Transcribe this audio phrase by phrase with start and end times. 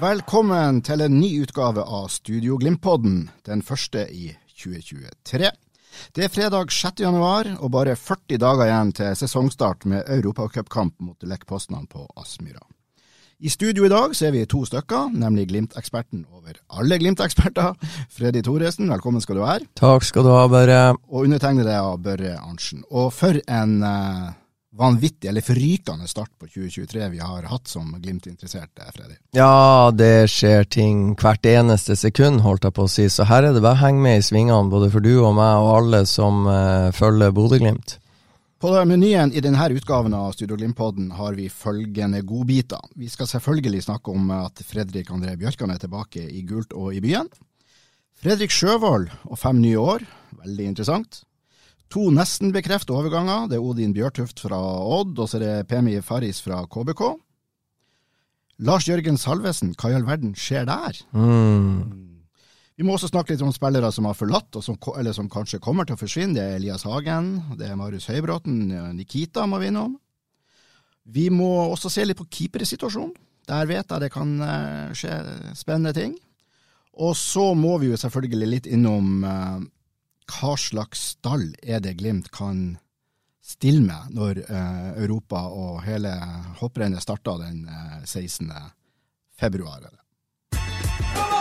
[0.00, 5.50] Velkommen til en ny utgave av Studio Glimt-podden, den første i 2023.
[6.16, 6.98] Det er fredag 6.
[7.04, 12.64] januar, og bare 40 dager igjen til sesongstart med europacupkamp mot Lech Poznan på Aspmyra.
[13.38, 17.74] I studio i dag så er vi to stykker, nemlig Glimt-eksperten over alle Glimt-eksperter,
[18.10, 20.94] Freddy Thoresen, velkommen skal du være, Takk skal du ha, Børre.
[21.08, 22.82] og undertegnede av Børre Arntzen.
[22.90, 24.32] Og for en eh,
[24.76, 29.16] vanvittig, eller forrykende start på 2023 vi har hatt som Glimt-interesserte, Freddy.
[29.36, 33.54] Ja, det skjer ting hvert eneste sekund, holdt jeg på å si, så her er
[33.54, 36.48] det bare å henge med i svingene, både for du og meg og alle som
[36.48, 37.98] uh, følger Bodø-Glimt.
[38.64, 42.80] På menyen i denne utgaven av Studio Glimt-podden har vi følgende godbiter.
[42.96, 47.02] Vi skal selvfølgelig snakke om at Fredrik André Bjørkan er tilbake i gult og i
[47.04, 47.28] byen.
[48.24, 50.06] Fredrik Sjøvold og fem nye år,
[50.40, 51.20] veldig interessant.
[51.92, 53.48] To nesten bekreftet overganger.
[53.50, 57.04] Det er Odin Bjørtuft fra Odd, og så er det Pemi Faris fra KBK.
[58.64, 60.98] Lars Jørgen Salvesen, hva i all verden skjer der?
[61.12, 62.14] Mm.
[62.74, 65.62] Vi må også snakke litt om spillere som har forlatt, og som, eller som kanskje
[65.62, 66.34] kommer til å forsvinne.
[66.34, 69.94] Det er Elias Hagen, det er Marius Høybråten, Nikita må vi innom.
[71.04, 73.14] Vi må også se litt på keepersituasjonen.
[73.44, 75.12] Der vet jeg det kan eh, skje
[75.52, 76.14] spennende ting.
[76.96, 79.58] Og så må vi jo selvfølgelig litt innom eh,
[80.30, 82.78] hva slags stall er det Glimt kan
[83.44, 86.14] stille med når eh, Europa og hele
[86.62, 88.48] hopprennet starter den eh, 16.
[89.36, 89.84] februar.
[89.84, 91.33] er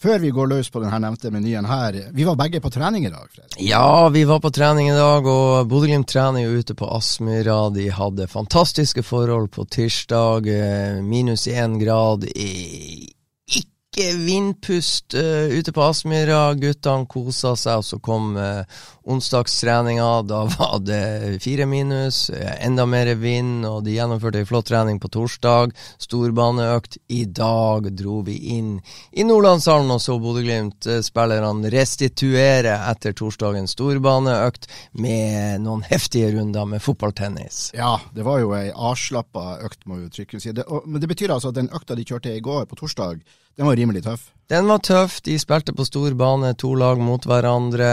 [0.00, 3.10] Før vi går løs på denne nevnte menyen her, vi var begge på trening i
[3.12, 3.58] dag, Fredrik.
[3.60, 7.68] Ja, vi var på trening i dag, og Bodø-Glimt trener jo ute på Aspmyra.
[7.74, 12.24] De hadde fantastiske forhold på tirsdag, eh, minus én grad.
[12.32, 16.54] Ikke vindpust eh, ute på Aspmyra.
[16.56, 18.64] Guttene kosa seg, og så kom uh,
[19.04, 20.22] onsdagstreninga.
[20.22, 25.00] Da var det fire minus, eh, enda mer vind, og de gjennomførte ei flott trening
[25.00, 25.74] på torsdag.
[25.98, 26.98] Storbaneøkt.
[27.08, 28.80] I dag dro vi inn
[29.12, 37.70] i Nordlandshallen og så Bodø-Glimt-spillerne restituere etter torsdagens storbaneøkt med noen heftige runder med fotballtennis.
[37.74, 40.52] Ja, det var jo ei avslappa økt, må vi trykke si.
[40.56, 43.22] Det, og, men det betyr altså at den økta de kjørte i går, på torsdag,
[43.56, 44.30] den var rimelig tøff.
[44.50, 47.90] Den var tøff, de spilte på stor bane, to lag mot hverandre.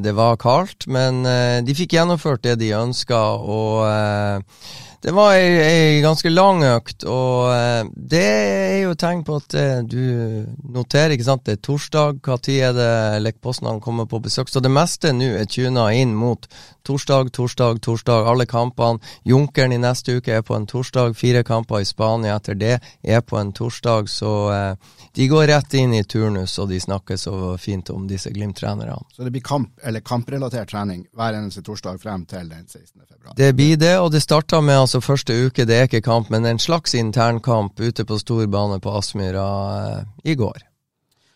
[0.00, 4.62] Det var kaldt, men eh, de fikk gjennomført det de ønska, og eh,
[5.00, 9.54] det var ei, ei ganske lang økt, og eh, det er jo tegn på at
[9.54, 10.00] eh, du
[10.74, 14.62] noterer, ikke sant, det er torsdag, hva tid er det Lekposnan kommer på besøk, så
[14.64, 16.48] det meste nå er tuna inn mot
[16.88, 18.98] torsdag, torsdag, torsdag, alle kampene.
[19.22, 23.22] Junkeren i neste uke er på en torsdag, fire kamper i Spania etter det er
[23.22, 27.54] på en torsdag, så eh, de går rett inn i turnus, og de snakker så
[27.60, 28.98] fint om disse Glimt-trenerne.
[29.14, 33.06] Så det blir kamp, eller kamprelatert trening hver eneste torsdag frem til den 16.
[33.06, 33.34] februar.
[33.36, 36.46] Det blir det, og det starter med altså første uke, det er ikke kamp, men
[36.48, 40.64] en slags internkamp ute på storbane på Aspmyra eh, i går.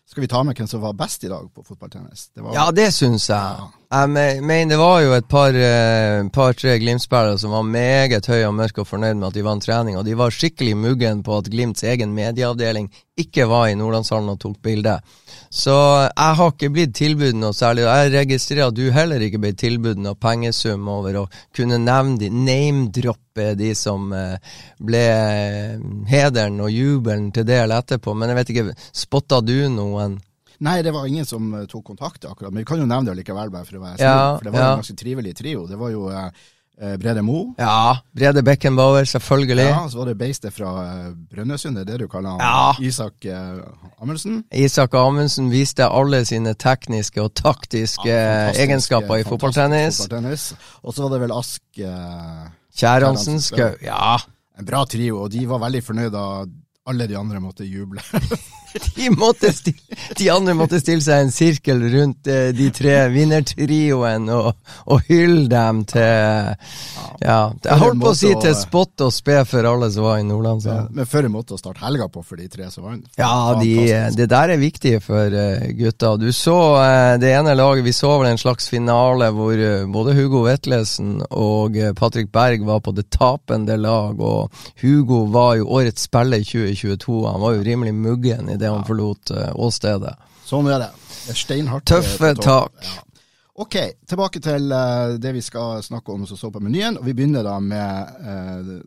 [0.08, 2.26] Skal vi ta med hvem som var best i dag på fotballtennis?
[2.34, 3.68] Det var, Ja, det syns jeg.
[3.92, 8.84] Jeg mener det var jo et par-tre par, Glimt-spillere som var meget høye og mørke
[8.84, 11.84] og fornøyd med at de vant trening, og de var skikkelig muggen på at Glimts
[11.88, 14.98] egen medieavdeling ikke var i Nordlandshallen og tok bilde.
[15.52, 19.50] Så jeg har ikke blitt tilbudt noe særlig, jeg registrerer at du heller ikke ble
[19.60, 25.74] tilbudt noe pengesum over å kunne nevne de, name-droppe de som eh, ble eh,
[26.08, 28.66] hederen og jubelen til del etterpå, men jeg vet ikke,
[28.96, 30.16] spotta du noen?
[30.62, 33.20] Nei, det var ingen som eh, tok kontakt akkurat, men vi kan jo nevne det
[33.20, 34.08] likevel, bare for å være snill.
[34.08, 34.72] Ja, for det var ja.
[34.72, 35.66] en ganske trivelig trio.
[35.68, 36.44] Det var jo eh,
[36.80, 37.54] eh, Brede Mo.
[37.58, 39.64] Ja, Brede Beckenbauer, selvfølgelig.
[39.64, 42.40] Ja, så var det beistet fra eh, Brønnøysund, det er det du kaller han.
[42.40, 42.88] Ja.
[42.88, 43.62] Isak eh,
[44.02, 44.42] Amundsen.
[44.52, 50.02] Isak Amundsen viste alle sine tekniske og taktiske ja, egenskaper i fotballtennis.
[50.04, 50.52] fotballtennis.
[50.82, 53.74] Og så var det vel Ask eh, Kjæransen Skau.
[53.84, 54.16] Ja.
[54.58, 56.26] En bra trio, og de var veldig fornøyd da
[56.84, 58.02] alle de andre måtte juble.
[58.96, 64.26] de, måtte stille, de andre måtte stille seg en sirkel rundt eh, de tre vinnertrioen
[64.32, 64.48] og,
[64.90, 66.00] og hylle dem til
[67.22, 70.26] Ja, jeg holdt på å si til spott og spe for alle som var i
[70.26, 70.64] Nordland.
[70.66, 73.06] Ja, men for en måte å starte helga på for de tre som vant.
[73.20, 73.76] Ja, de,
[74.16, 76.16] det der er viktig for uh, gutta.
[76.18, 79.62] Du så uh, det ene laget, vi så vel en slags finale hvor
[79.92, 84.50] både Hugo Vetlesen og Patrick Berg var på det tapende lag, og
[84.82, 87.20] Hugo var jo årets spiller i 2022.
[87.28, 90.16] Han var jo rimelig muggen i det han forlot åstedet.
[90.46, 90.90] Sånn er det.
[91.22, 91.86] Det er steinhardt.
[91.88, 92.84] Tøffe tak.
[92.84, 93.06] Ja.
[93.62, 93.76] Ok,
[94.08, 96.96] tilbake til uh, det vi skal snakke om som står på menyen.
[96.96, 98.78] og Vi begynner da med uh,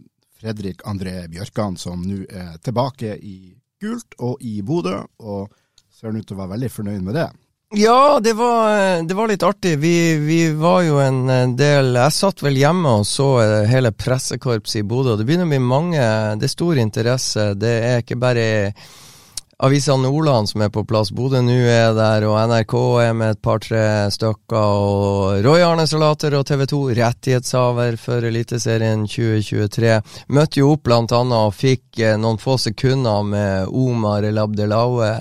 [0.42, 5.54] Fredrik André Bjørkan, som nå er tilbake i gult og i Bodø, og
[5.94, 7.30] ser ut til å være veldig fornøyd med det.
[7.78, 9.78] Ja, det var, det var litt artig.
[9.78, 13.28] Vi, vi, var jo en del Jeg satt vel hjemme og så
[13.68, 15.18] hele pressekorpset i Bodø.
[15.20, 16.06] Det begynner å bli mange
[16.40, 17.50] Det er stor interesse.
[17.60, 18.46] Det er ikke bare
[19.60, 21.12] Avisa Nordland som er på plass.
[21.16, 22.74] Bodø nå er der, og NRK
[23.04, 24.56] er med et par-tre stykker.
[24.56, 30.00] Og Roy Arne Salater og TV 2, rettighetshaver for Eliteserien 2023,
[30.36, 35.14] møtte jo opp blant annet og fikk eh, noen få sekunder med Omar El Abdelaue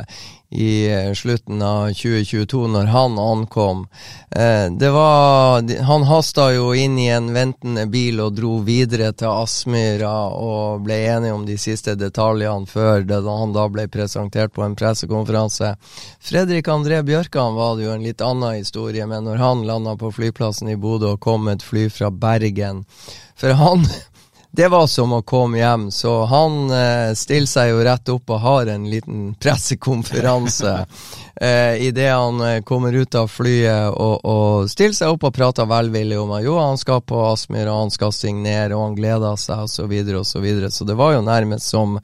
[0.55, 3.87] i eh, slutten av 2022, når han ankom.
[4.31, 9.33] Eh, det var Han hasta jo inn i en ventende bil og dro videre til
[9.33, 14.63] Aspmyra og ble enige om de siste detaljene før det, han da ble presentert på
[14.63, 15.75] en pressekonferanse.
[16.23, 20.13] Fredrik André Bjørkan var det jo en litt annen historie, men når han landa på
[20.15, 22.85] flyplassen i Bodø og kom med et fly fra Bergen
[23.35, 23.89] For han
[24.57, 28.39] det var som å komme hjem, så han eh, stiller seg jo rett opp og
[28.45, 30.75] har en liten pressekonferanse
[31.41, 35.67] eh, idet han eh, kommer ut av flyet og, og stiller seg opp og prater
[35.67, 39.35] velvillig om at jo, han skal på Aspmyr, og han skal signere, og han gleder
[39.43, 40.71] seg, og så videre og så videre.
[40.71, 41.99] Så det var jo nærmest som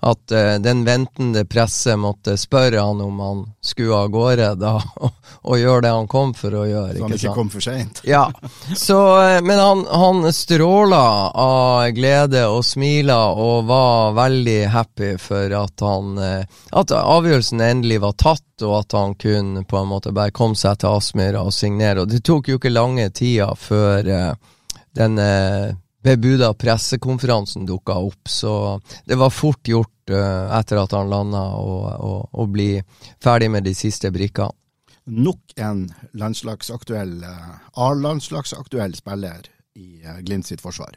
[0.00, 5.10] at uh, den ventende presse måtte spørre han om han skulle av gårde da, og,
[5.48, 6.94] og, gjøre det han kom for å gjøre.
[6.96, 8.00] Så han ikke, ikke kom for seint?
[8.14, 8.22] ja.
[8.72, 11.02] Så, uh, men han, han stråla
[11.36, 16.28] av glede og smila og var veldig happy for at han uh,
[16.76, 20.80] At avgjørelsen endelig var tatt, og at han kunne på en måte bare komme seg
[20.80, 22.04] til Aspmyra og signere.
[22.04, 24.06] Og det tok jo ikke lange tida før
[24.96, 25.20] den
[26.02, 32.46] bebuda pressekonferansen dukka opp, så det var fort gjort uh, etter at han landa, å
[32.48, 32.72] bli
[33.22, 34.54] ferdig med de siste brikkene.
[35.10, 40.94] Nok en landslagsaktuell, uh, A-landslagsaktuell spiller i uh, Glimt sitt forsvar.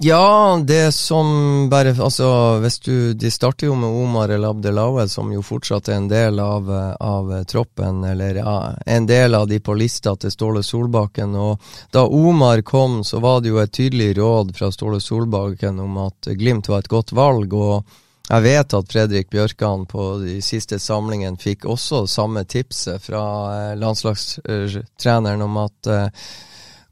[0.00, 5.32] Ja, det som bare Altså, hvis du De starter jo med Omar El Abdelawe, som
[5.32, 9.74] jo fortsatt er en del av, av troppen, eller ja, en del av de på
[9.74, 11.34] lista til Ståle Solbakken.
[11.34, 11.58] Og
[11.90, 16.30] da Omar kom, så var det jo et tydelig råd fra Ståle Solbakken om at
[16.30, 17.54] Glimt var et godt valg.
[17.54, 17.98] og
[18.28, 23.22] jeg vet at Fredrik Bjørkan på de siste samlingene fikk også samme tipset fra
[23.54, 26.26] eh, landslagstreneren om at uh,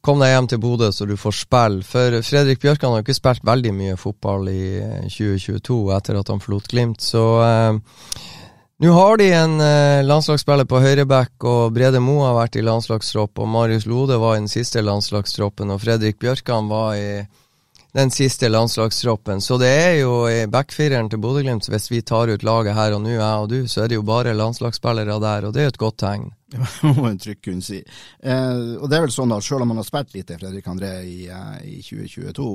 [0.06, 1.82] Kom deg hjem til Bodø så du får spille.
[1.82, 4.78] For Fredrik Bjørkan har ikke spilt veldig mye fotball i
[5.10, 8.20] 2022 eh, etter at han forlot Glimt, så eh,
[8.84, 13.42] nå har de en eh, landslagsspiller på høyreback, og Brede Moe har vært i landslagstropp,
[13.42, 17.24] og Marius Lode var i den siste landslagstroppen, og Fredrik Bjørkan var i
[17.96, 19.40] den siste landslagstroppen.
[19.40, 23.00] Så det er jo i backfireren til Bodø-Glimt, hvis vi tar ut laget her og
[23.04, 25.74] nå, jeg og du, så er det jo bare landslagsspillere der, og det er jo
[25.74, 26.26] et godt tegn.
[26.56, 27.80] Det må en trygt kunne si.
[27.80, 30.92] Eh, og det er vel sånn at selv om han har spilt lite, Fredrik André,
[31.08, 32.50] i, eh, i 2022,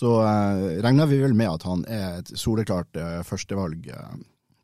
[0.00, 4.12] så eh, regner vi vel med at han er et soleklart eh, førstevalg eh,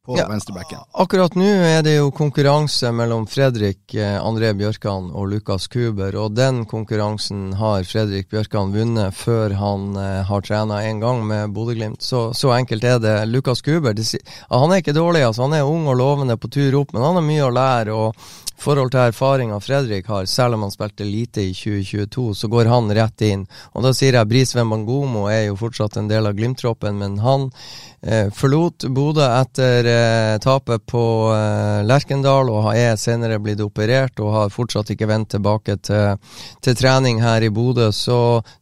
[0.07, 0.85] på ja, venstrebacken.
[0.93, 6.37] Akkurat nå er det jo konkurranse mellom Fredrik eh, André Bjørkan og Lukas Kuber, og
[6.39, 12.03] den konkurransen har Fredrik Bjørkan vunnet før han eh, har trena én gang med Bodø-Glimt.
[12.07, 13.19] Så, så, enkelt er det.
[13.29, 14.07] Lukas Kuber det,
[14.49, 15.49] han er ikke dårlig, altså.
[15.49, 17.95] han er ung og lovende på tur opp, men han har mye å lære.
[17.97, 22.71] og forhold til erfaringa Fredrik har, selv om han spilte lite i 2022, så går
[22.71, 23.45] han rett inn.
[23.75, 27.51] Og da sier jeg Bris Wembangomo er jo fortsatt en del av Glimt-troppen, men han
[28.01, 29.91] eh, forlot Bodø etter
[30.43, 31.03] tapet på
[31.35, 36.17] eh, Lerkendal og er senere blitt operert og har fortsatt ikke vendt tilbake til,
[36.65, 37.91] til trening her i Bodø.
[37.95, 38.19] Så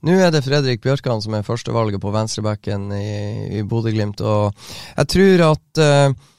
[0.07, 3.09] nå er det Fredrik Bjørkan som er førstevalget på venstrebacken i,
[3.61, 4.55] i Bodø-Glimt, og
[4.97, 6.31] jeg tror at eh,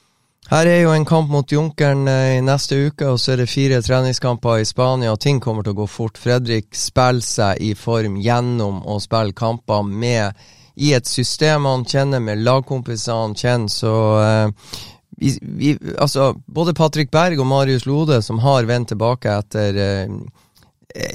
[0.46, 3.50] her er jo en kamp mot Junkeren eh, i neste uke, og så er det
[3.50, 6.20] fire treningskamper i Spania, og ting kommer til å gå fort.
[6.22, 12.20] Fredrik spiller seg i form gjennom å spille kamper med i et system han kjenner,
[12.20, 14.82] med lagkompiser han kjenner, så uh,
[15.18, 20.12] vi, vi, altså, både Patrick Berg og Marius Lode, som har vendt tilbake etter eh,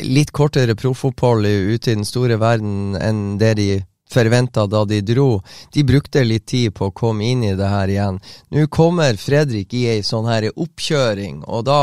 [0.05, 3.69] litt kortere proffopphold ute i den store verden enn det de
[4.11, 5.43] forventa da de dro.
[5.73, 8.21] De brukte litt tid på å komme inn i det her igjen.
[8.51, 11.81] Nå kommer Fredrik i ei sånn her oppkjøring, og da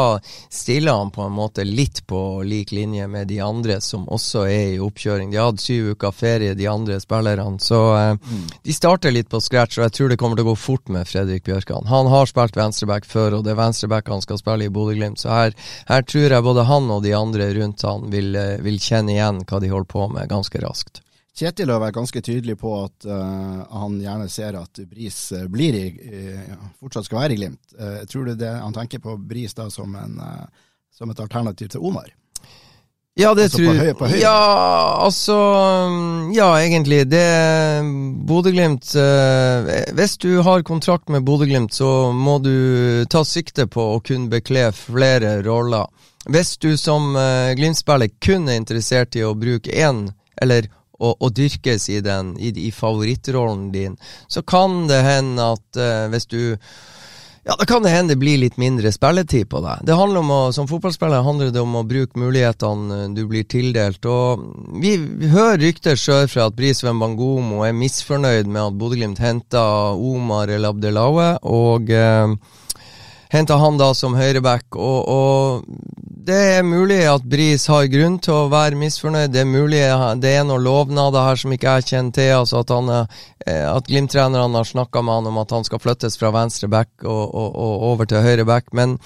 [0.54, 4.76] stiller han på en måte litt på lik linje med de andre som også er
[4.76, 5.32] i oppkjøring.
[5.32, 8.46] De har hatt syv uker ferie, de andre spillerne, så eh, mm.
[8.64, 11.08] de starter litt på scratch, og jeg tror det kommer til å gå fort med
[11.10, 11.88] Fredrik Bjørkan.
[11.92, 15.34] Han har spilt venstreback før, og det er venstreback han skal spille i Bodø-Glimt, så
[15.34, 15.58] her,
[15.88, 19.44] her, tror jeg både han og de andre rundt han vil, eh, vil kjenne igjen
[19.48, 21.02] hva de holder på med, ganske raskt.
[21.38, 25.76] Kjetil har vært ganske tydelig på at uh, han gjerne ser at Bris uh, blir
[25.78, 27.76] i, uh, fortsatt skal være i Glimt.
[28.10, 30.18] tror du det han tenker på Bris da som, en,
[30.94, 32.10] som et alternativ til Omar?
[33.18, 34.22] Ja, det altså tror jeg.
[34.22, 34.34] Ja,
[35.02, 35.36] altså
[36.34, 37.08] Ja, egentlig.
[37.10, 37.24] Det
[38.30, 38.92] Bodø-Glimt
[39.98, 44.70] Hvis du har kontrakt med Bodø-Glimt, så må du ta sikte på å kunne bekle
[44.74, 45.90] flere roller.
[46.30, 47.18] Hvis du som
[47.58, 50.08] Glimt-spiller kun er interessert i å bruke én
[50.42, 55.82] eller og, og dyrkes i, den, i, i, favorittrollen din, så kan det hende at
[55.82, 56.40] uh, hvis du
[57.48, 59.86] ja, Da kan det hende det blir litt mindre spilletid på deg.
[59.88, 63.48] Det handler om å, Som fotballspiller handler det om å bruke mulighetene eh, du blir
[63.48, 64.04] tildelt.
[64.04, 64.44] og
[64.84, 69.64] Vi, vi hører rykter sørfra at Brisveen Bangomo er misfornøyd med at Bodø-Glimt henta
[69.96, 71.38] Omar El Abdelaue.
[71.48, 71.88] og...
[71.88, 72.36] eh,
[73.34, 75.64] henta han da som høyreback, og, og,
[76.28, 79.32] det er mulig at Bris har grunn til å være misfornøyd.
[79.32, 79.80] Det er mulig
[80.20, 82.32] det er noen lovnader her som ikke jeg kjenner til.
[82.42, 82.92] altså At, han,
[83.48, 86.92] eh, at Glimt-trenerne har snakka med han om at han skal flyttes fra venstre back
[87.06, 88.74] og, og, og over til høyre back.
[88.76, 88.98] Men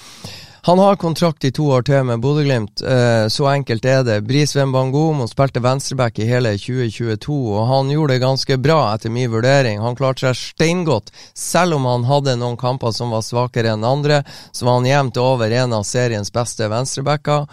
[0.64, 4.20] han har kontrakt i to år til med Bodø-Glimt, eh, så enkelt er det.
[4.28, 9.32] Brisveen Bangomo spilte venstreback i hele 2022, og han gjorde det ganske bra etter min
[9.32, 9.80] vurdering.
[9.82, 11.10] Han klarte seg steingodt.
[11.34, 14.20] Selv om han hadde noen kamper som var svakere enn andre,
[14.54, 17.48] så var han jevnt over en av seriens beste venstrebacker.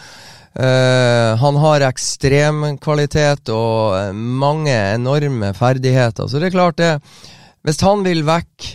[0.59, 6.91] Uh, han har ekstremkvalitet og uh, mange enorme ferdigheter, så det er klart det.
[7.65, 8.69] Hvis han vil vekk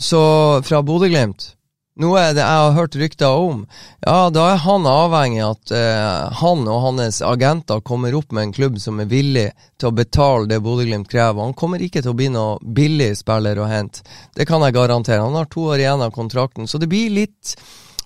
[0.00, 0.22] så
[0.64, 1.54] fra Bodø-Glimt
[2.00, 3.64] noe jeg har hørt rykter om,
[4.04, 8.48] ja, da er han avhengig av at eh, han og hans agenter kommer opp med
[8.48, 9.48] en klubb som er villig
[9.80, 11.42] til å betale det Bodø-Glimt krever.
[11.42, 14.02] Han kommer ikke til å bli noe billig spiller å hente.
[14.36, 15.22] Det kan jeg garantere.
[15.24, 17.54] Han har to år igjen av kontrakten, så det blir litt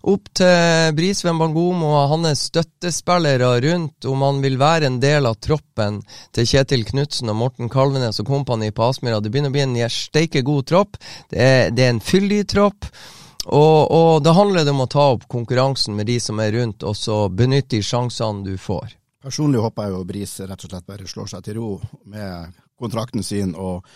[0.05, 5.39] opp til Brisveen Bangomo og hans støttespillere rundt om han vil være en del av
[5.43, 6.03] troppen
[6.35, 9.23] til Kjetil Knutsen og Morten Kalvenes og kompani på Aspmyra.
[9.25, 10.99] Det begynner å bli en steike god tropp.
[11.31, 12.91] Det er, det er en fyldig tropp.
[13.45, 16.85] Og, og da handler det om å ta opp konkurransen med de som er rundt,
[16.87, 18.97] og så benytte de sjansene du får.
[19.25, 21.69] Personlig håper jeg jo Bris rett og slett bare slår seg til ro
[22.13, 23.87] med kontrakten sin og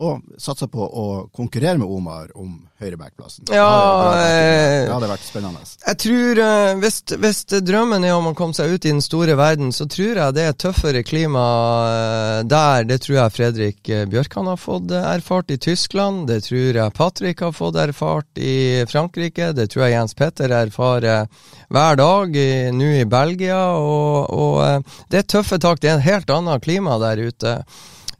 [0.00, 3.50] og satser på å konkurrere med Omar om høyrebackplassen.
[3.52, 3.68] Ja,
[4.16, 5.60] det hadde vært spennende.
[5.84, 9.36] Jeg tror, eh, hvis, hvis, drømmen er om å komme seg ut i den store
[9.36, 11.44] verden, så tror jeg det er tøffere klima
[11.90, 12.88] eh, der.
[12.88, 16.24] Det tror jeg Fredrik eh, Bjørkan har fått erfart i Tyskland.
[16.32, 19.52] Det tror jeg Patrick har fått erfart i Frankrike.
[19.56, 21.28] Det tror jeg Jens Petter erfarer
[21.68, 22.42] hver dag
[22.74, 23.62] nå i Belgia.
[23.76, 25.84] Og, og det er tøffe tak.
[25.84, 27.58] Det er en helt annet klima der ute.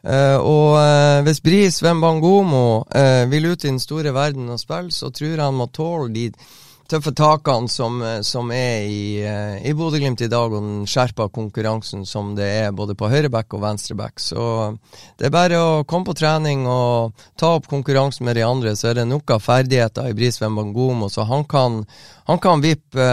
[0.01, 4.93] Uh, og uh, hvis Bris Wembangomo uh, vil ut i den store verden og spille,
[4.95, 6.31] så tror jeg han må tåle de
[6.91, 12.33] tøffe takene som, som er i, i Bodø-Glimt i dag, og den skjerpa konkurransen som
[12.35, 14.19] det er både på høyreback og venstreback.
[14.19, 14.41] Så
[15.15, 18.91] det er bare å komme på trening og ta opp konkurransen med de andre, så
[18.91, 21.79] er det nok av ferdigheter i Bris Wembangomo, så han kan,
[22.27, 23.07] han kan vippe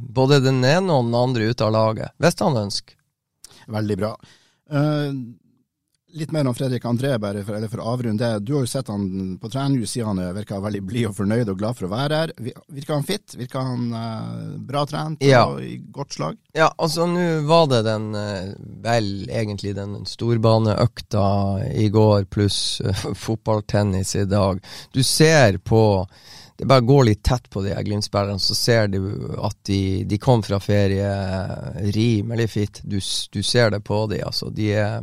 [0.00, 2.96] både den ene og den andre ut av laget, hvis han ønsker.
[3.76, 4.14] Veldig bra.
[4.72, 5.12] Uh,
[6.12, 8.28] Litt mer om Fredrik André, bare for, for, å avrunde.
[8.42, 11.52] Du har jo sett han på trening, du sier han virker veldig blid og fornøyd
[11.52, 12.32] og glad for å være her.
[12.40, 13.36] Virker han fit?
[13.38, 15.44] Virker han uh, bra trent ja.
[15.46, 16.40] og i godt slag?
[16.56, 18.50] Ja, altså nå var det den uh,
[18.82, 21.28] vel egentlig den storbaneøkta
[21.78, 24.62] i går pluss uh, fotballtennis i dag.
[24.90, 25.82] Du ser på
[26.60, 28.98] det bare går litt tett på de Glimt-spillerne, så ser du
[29.40, 31.08] at de, de kom fra ferie
[31.94, 32.82] rimelig fit.
[32.84, 32.98] Du,
[33.32, 34.50] du ser det på de, altså.
[34.52, 34.98] De er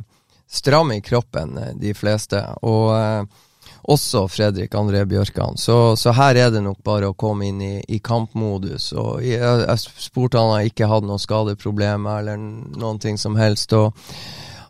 [0.47, 2.41] stramme i kroppen, eh, de fleste.
[2.61, 3.43] Og eh,
[3.87, 5.57] også Fredrik André Bjørkan.
[5.57, 8.91] Så, så, her er det nok bare å komme inn i, i kampmodus.
[8.99, 13.73] Og jeg, jeg spurte han har ikke hatt noen skadeproblemer eller noen ting som helst.
[13.73, 13.95] og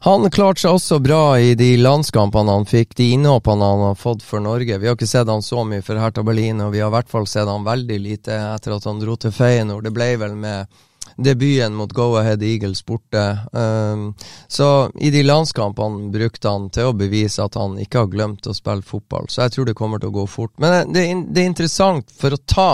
[0.05, 4.21] han klarte seg også bra i de landskampene han fikk, de innhoppene han har fått
[4.23, 4.77] for Norge.
[4.77, 7.09] Vi har ikke sett han så mye for Hertha Berlin, og vi har i hvert
[7.09, 9.87] fall sett han veldig lite etter at han dro til Feyenoord.
[9.87, 10.77] Det ble vel med
[11.17, 13.23] debuten mot Go Ahead Eagles borte.
[13.51, 14.13] Um,
[14.47, 18.55] så i de landskampene brukte han til å bevise at han ikke har glemt å
[18.55, 19.29] spille fotball.
[19.29, 20.53] Så jeg tror det kommer til å gå fort.
[20.61, 22.71] Men det, det er interessant for å ta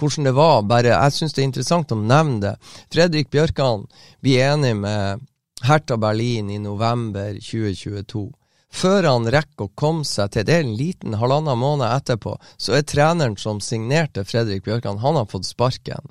[0.00, 0.62] hvordan det var.
[0.70, 2.54] Bare, jeg syns det er interessant å nevne det.
[2.94, 3.86] Fredrik Bjørkan
[4.22, 5.26] blir enig med
[5.66, 8.30] Hertha Berlin i november 2022.
[8.70, 12.86] Før han rekker å komme seg til Det en liten halvannen måned etterpå, så er
[12.86, 16.06] treneren som signerte Fredrik Bjørkan, han har fått sparken.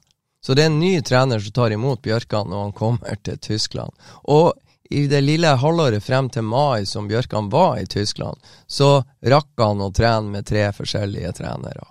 [0.46, 3.92] Så det er en ny trener som tar imot Bjørkan når han kommer til Tyskland.
[4.24, 4.54] Og
[4.90, 9.84] i det lille halvåret frem til mai som Bjørkan var i Tyskland, så rakk han
[9.86, 11.86] å trene med tre forskjellige trenere.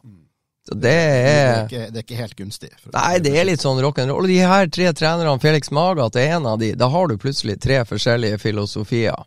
[0.68, 2.70] Så det er Det er ikke, det er ikke helt gunstig.
[2.92, 4.26] Nei, det er litt sånn rock'n'roll.
[4.26, 7.60] Og de her tre trenerne, Felix Magath er en av de, da har du plutselig
[7.62, 9.24] tre forskjellige filosofier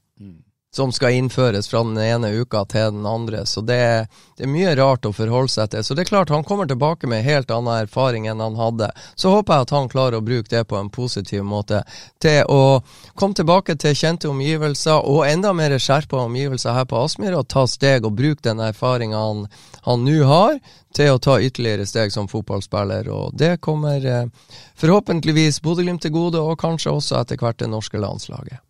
[0.75, 3.45] som skal innføres fra den ene uka til den andre.
[3.45, 5.83] Så det, det er mye rart å forholde seg til.
[5.83, 8.87] Så det er klart, han kommer tilbake med helt annen erfaring enn han hadde.
[9.19, 11.83] Så håper jeg at han klarer å bruke det på en positiv måte
[12.23, 12.79] til å
[13.19, 17.67] komme tilbake til kjente omgivelser og enda mer skjerpa omgivelser her på Aspmyra, og ta
[17.67, 19.45] steg og bruke den erfaringa han
[19.81, 20.59] han nå har,
[20.93, 23.09] til å ta ytterligere steg som fotballspiller.
[23.09, 24.27] Og det kommer eh,
[24.79, 28.61] forhåpentligvis Bodø-Glimt til gode, og kanskje også etter hvert det norske landslaget.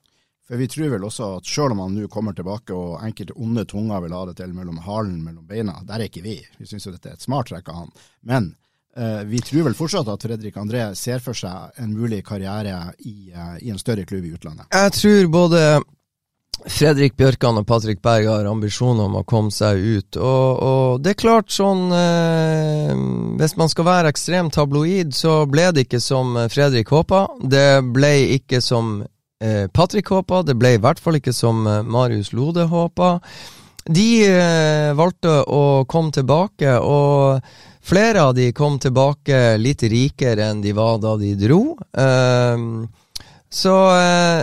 [0.51, 3.63] For vi tror vel også at selv om han nå kommer tilbake og enkelte onde
[3.71, 6.33] tunger vil ha det til mellom halen mellom beina, der er ikke vi.
[6.59, 7.93] Vi syns jo dette er et smart trekk av han.
[8.27, 8.49] Men
[8.97, 13.31] eh, vi tror vel fortsatt at Fredrik André ser for seg en mulig karriere i,
[13.31, 14.67] eh, i en større klubb i utlandet.
[14.75, 15.61] Jeg tror både
[16.67, 20.19] Fredrik Bjørkan og Patrick Berg har ambisjoner om å komme seg ut.
[20.19, 22.91] Og, og det er klart sånn eh,
[23.39, 27.23] Hvis man skal være ekstremt tabloid, så ble det ikke som Fredrik håpa.
[27.39, 28.97] Det ble ikke som
[29.41, 30.43] eh, Patrick håpa.
[30.45, 33.17] Det ble i hvert fall ikke som eh, Marius Lode håpa.
[33.89, 37.41] De eh, valgte å komme tilbake, og
[37.81, 41.63] flere av de kom tilbake litt rikere enn de var da de dro.
[41.97, 42.65] Eh,
[43.51, 44.41] så eh,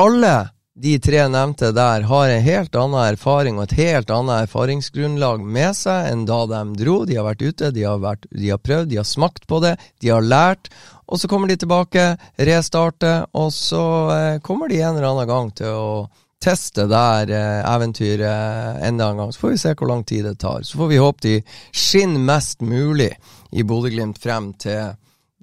[0.00, 0.34] alle
[0.80, 5.76] de tre nevnte der har en helt annen erfaring og et helt annet erfaringsgrunnlag med
[5.76, 7.02] seg enn da de dro.
[7.08, 9.74] De har vært ute, de har, vært, de har prøvd, de har smakt på det,
[10.00, 10.70] de har lært.
[11.10, 12.06] Og så kommer de tilbake,
[12.38, 13.84] restarter, og så
[14.14, 15.94] eh, kommer de en eller annen gang til å
[16.40, 19.32] teste der eh, eventyret enda en gang.
[19.34, 20.64] Så får vi se hvor lang tid det tar.
[20.64, 21.36] Så får vi håpe de
[21.74, 23.10] skinner mest mulig
[23.50, 24.94] i Bodø-Glimt frem til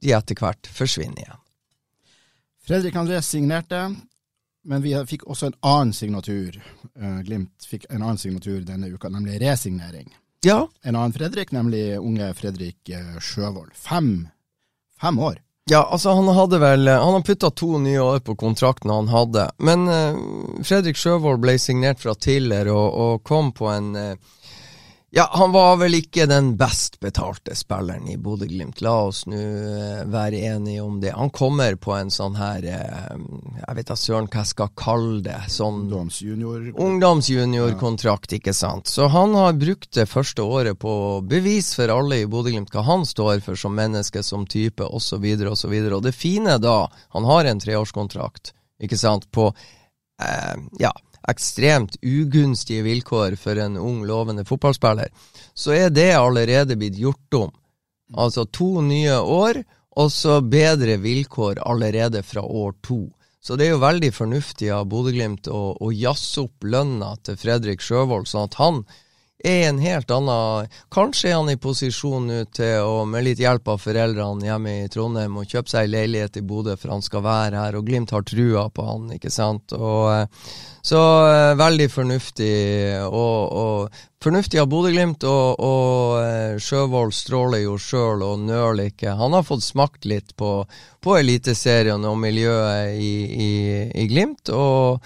[0.02, 1.43] de etter hvert forsvinner igjen.
[2.67, 3.86] Fredrik André signerte,
[4.67, 6.60] men vi fikk også en annen signatur.
[6.99, 10.12] Eh, Glimt fikk en annen signatur denne uka, nemlig resignering.
[10.45, 13.73] Ja, En annen Fredrik, nemlig unge Fredrik eh, Sjøvold.
[13.73, 14.27] Fem,
[15.01, 15.41] fem år.
[15.69, 19.49] Ja, altså han hadde vel Han har putta to nye år på kontrakten han hadde.
[19.58, 20.15] Men uh,
[20.63, 24.15] Fredrik Sjøvold ble signert fra Tiller og, og kom på en eh,
[25.10, 28.82] Ja, han var vel ikke den best betalte spilleren i Bodø-Glimt.
[28.84, 31.13] La oss nå eh, være enige om det.
[31.15, 33.15] Han kommer på en sånn her eh,
[33.62, 35.48] Jeg vet da søren hva jeg skal kalle det.
[35.54, 38.91] Sånn ungdomsjuniorkontrakt, ikke sant.
[38.91, 43.08] Så han har brukt det første året på bevis for alle i Bodø-Glimt hva han
[43.08, 45.72] står for som menneske, som type, osv., osv.
[45.88, 48.52] Og det fine da, han har en treårskontrakt,
[48.84, 50.91] ikke sant, på eh, ja,
[51.28, 55.12] ekstremt ugunstige vilkår for en ung, lovende fotballspiller,
[55.54, 57.52] så er det allerede blitt gjort om.
[58.16, 59.62] Altså to nye år,
[59.98, 63.08] og så bedre vilkår allerede fra år to.
[63.42, 67.84] Så det er jo veldig fornuftig av Bodø-Glimt å, å jazze opp lønna til Fredrik
[67.84, 68.82] Sjøvold, sånn at han
[69.43, 73.67] er en helt annen Kanskje er han i posisjon nå til å, med litt hjelp
[73.69, 77.26] av foreldrene hjemme i Trondheim, å kjøpe seg ei leilighet i Bodø, for han skal
[77.26, 79.76] være her, og Glimt har trua på han, ikke sant.
[79.78, 80.50] Og, eh,
[80.82, 82.56] så eh, veldig fornuftig,
[83.06, 89.13] og, og fornuftig av Bodø-Glimt, og, og eh, Sjøvold stråler jo sjøl og nøler ikke.
[89.21, 90.63] Han har fått smakt litt på,
[91.04, 93.13] på Eliteserien og miljøet i,
[93.47, 93.54] i,
[93.93, 94.50] i Glimt.
[94.50, 95.06] og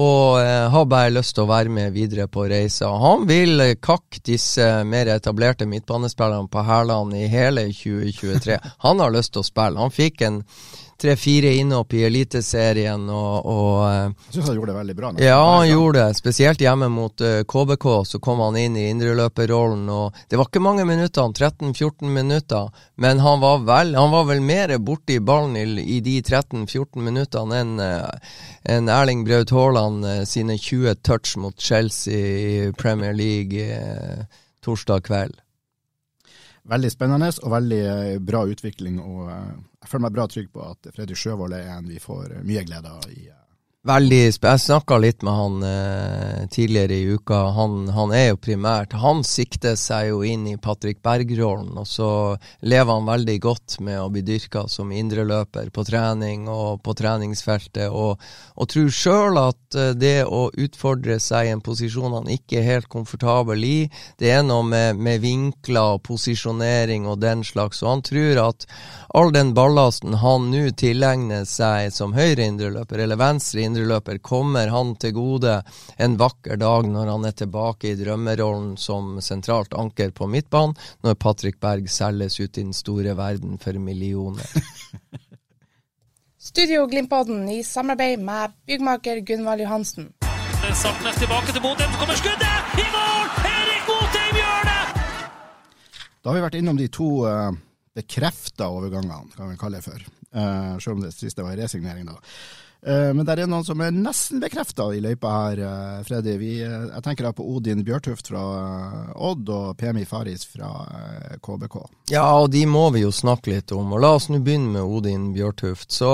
[0.00, 2.88] og eh, har bare lyst til å være med videre på reisa.
[3.02, 8.56] Han vil kakke disse mer etablerte midtbanespillerne på hælene i hele 2023.
[8.86, 9.80] Han har lyst til å spille.
[9.82, 10.40] Han fikk en
[11.00, 15.10] tre-fire innhopp i Eliteserien og, og eh, Jeg syns han gjorde det veldig bra.
[15.12, 15.22] nå.
[15.24, 16.18] ja, han gjorde det.
[16.18, 19.86] Spesielt hjemme mot eh, KBK, så kom han inn i indreløperrollen.
[20.28, 24.76] Det var ikke mange minutter, 13-14 minutter, men han var vel, han var vel mer
[24.78, 30.54] borti ballen i, i de 13-14 minuttene enn eh, enn Erling Braut Haaland eh, sine
[30.58, 32.14] 20 touch mot Chelsea
[32.68, 34.22] i Premier League eh,
[34.62, 35.40] torsdag kveld.
[36.70, 39.00] Veldig spennende og veldig eh, bra utvikling.
[39.02, 39.52] og eh,
[39.82, 42.90] Jeg føler meg bra trygg på at Fredrik Sjøvold er en vi får mye glede
[42.90, 43.06] av.
[43.10, 43.41] i eh,
[43.82, 47.38] Veldig Jeg snakka litt med han eh, tidligere i uka.
[47.56, 52.10] Han, han er jo primært Han sikter seg jo inn i Patrick Berg-rollen, og så
[52.62, 57.90] lever han veldig godt med å bli dyrka som indreløper på trening og på treningsfeltet,
[57.90, 58.22] og,
[58.54, 62.68] og tror sjøl at eh, det å utfordre seg i en posisjon han ikke er
[62.68, 63.80] helt komfortabel i,
[64.22, 68.70] det er noe med, med vinkler og posisjonering og den slags, og han tror at
[69.10, 74.20] all den ballasten han nå tilegner seg som høyre indreløper eller venstre indreløper, indreløper.
[74.22, 75.58] Kommer han til gode
[75.96, 81.18] en vakker dag når han er tilbake i drømmerollen som sentralt anker på midtbanen, når
[81.18, 84.46] Patrick Berg selges ut i den store verden for millioner?
[86.42, 90.12] Studio Glimt-podden i samarbeid med byggmaker Gunvald Johansen.
[90.62, 92.72] Tilbake til så kommer skuddet!
[92.78, 93.28] I mål!
[93.50, 94.82] Erik Botheim gjør det!
[96.22, 97.54] Da har vi vært innom de to uh,
[97.94, 100.04] bekrefta overgangene, kan vi kalle det for.
[100.34, 102.18] Uh, selv om det siste var resignering, da.
[102.82, 106.34] Uh, men det er noen som er nesten bekrefta i løypa her, uh, Freddy.
[106.40, 108.42] Vi, jeg tenker da på Odin Bjørtuft fra
[109.14, 110.72] Odd og Pemi Faris fra
[111.42, 111.78] KBK.
[112.14, 113.94] Ja, og de må vi jo snakke litt om.
[113.94, 115.92] Og la oss nå begynne med Odin Bjørtuft.
[115.94, 116.12] Så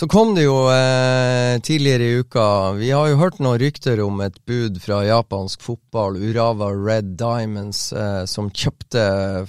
[0.00, 4.22] så kom det jo eh, tidligere i uka Vi har jo hørt noen rykter om
[4.24, 9.02] et bud fra japansk fotball, Urava Red Diamonds, eh, som kjøpte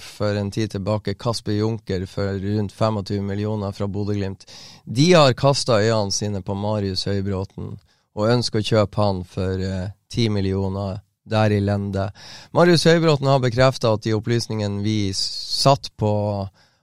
[0.04, 4.44] for en tid tilbake Kasper Junker for rundt 25 millioner fra Bodø-Glimt.
[4.84, 7.72] De har kasta øynene sine på Marius Høybråten
[8.12, 12.10] og ønsker å kjøpe han for eh, 10 millioner der i lende.
[12.52, 16.12] Marius Høybråten har bekrefta at de opplysningene vi satt på,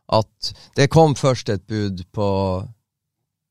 [0.10, 2.34] at det kom først et bud på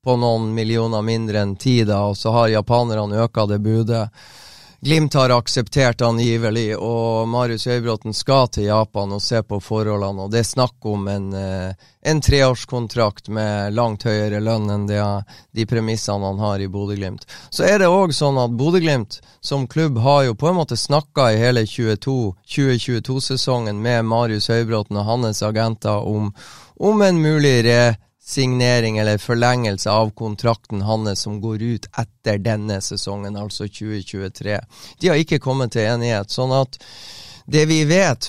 [0.04, 4.08] på noen millioner mindre enn ti, da, og så har japanerne øka det budet.
[4.80, 10.22] Glimt har akseptert angivelig, og Marius Høybråten skal til Japan og se på forholdene.
[10.22, 15.24] og Det er snakk om en, eh, en treårskontrakt med langt høyere lønn enn det,
[15.50, 17.26] de premissene han har i Bodø-Glimt.
[17.50, 21.32] Så er det òg sånn at Bodø-Glimt som klubb har jo på en måte snakka
[21.32, 26.32] i hele 2022-sesongen med Marius Høybråten og hans agenter om,
[26.78, 27.96] om en mulig re
[28.28, 34.58] signering eller forlengelse av kontrakten hans som går ut etter denne sesongen, altså 2023.
[35.00, 36.28] De har ikke kommet til enighet.
[36.28, 36.76] Sånn at
[37.48, 38.28] det vi vet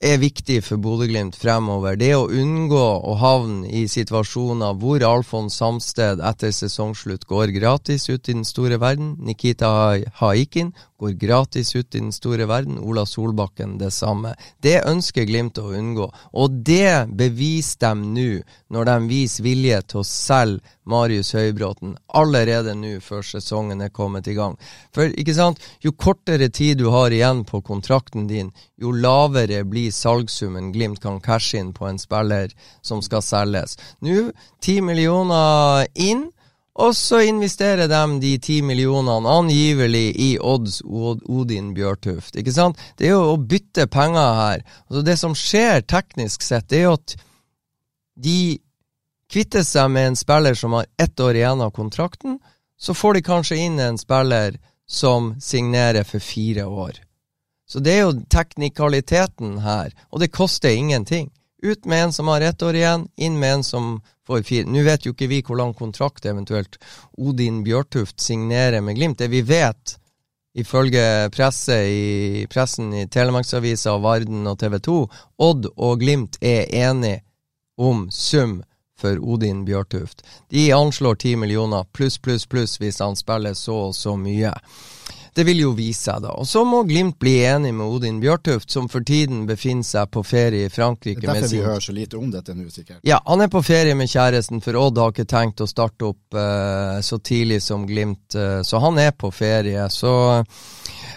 [0.00, 6.22] er viktig for Bodø-Glimt fremover, det å unngå å havne i situasjoner hvor Alfons Samsted
[6.24, 9.68] etter sesongslutt går gratis ut i den store verden, Nikita
[10.22, 12.78] Haikin går gratis ut i den store verden.
[12.78, 14.34] Ola Solbakken det samme.
[14.60, 18.28] Det ønsker Glimt å unngå, og det beviser de nå,
[18.72, 24.26] når de viser vilje til å selge Marius Høybråten allerede nå før sesongen er kommet
[24.28, 24.56] i gang.
[24.94, 29.89] For ikke sant, jo kortere tid du har igjen på kontrakten din, jo lavere blir
[29.94, 33.76] salgssummen Glimt kan cashe inn på en spiller som skal selges.
[34.04, 34.30] Nå,
[34.62, 36.28] ti millioner inn.
[36.80, 42.38] Og så investerer de de ti millionene angivelig i Odds Odin Bjørtuft.
[42.38, 42.78] Ikke sant?
[42.96, 44.62] Det er jo å bytte penger her.
[44.88, 47.16] Altså det som skjer teknisk sett, det er jo at
[48.16, 48.40] de
[49.30, 52.38] kvitter seg med en spiller som har ett år igjen av kontrakten.
[52.80, 54.56] Så får de kanskje inn en spiller
[54.88, 57.02] som signerer for fire år.
[57.70, 61.30] Så det er jo teknikaliteten her, og det koster ingenting.
[61.62, 63.90] Ut med en som har ett år igjen, inn med en som
[64.26, 64.66] får fire.
[64.66, 66.80] Nå vet jo ikke vi hvor lang kontrakt eventuelt
[67.18, 69.20] Odin Bjørtuft signerer med Glimt.
[69.20, 69.94] Det vi vet,
[70.58, 74.98] ifølge presse i, pressen i Telemarksavisa, Varden og TV 2,
[75.46, 77.22] Odd og Glimt er enige
[77.78, 78.62] om sum
[78.98, 80.24] for Odin Bjørtuft.
[80.50, 84.52] De anslår ti millioner pluss, pluss, pluss hvis han spiller så og så mye.
[85.34, 86.34] Det vil jo vise seg, da.
[86.40, 90.24] Og så må Glimt bli enig med Odin Bjørtuft, som for tiden befinner seg på
[90.26, 91.20] ferie i Frankrike.
[91.20, 93.00] Det er derfor vi hører så lite om dette nå, sikkert.
[93.06, 96.38] Ja, han er på ferie med kjæresten, for Odd har ikke tenkt å starte opp
[96.38, 99.86] uh, så tidlig som Glimt, uh, så han er på ferie.
[99.92, 100.12] Så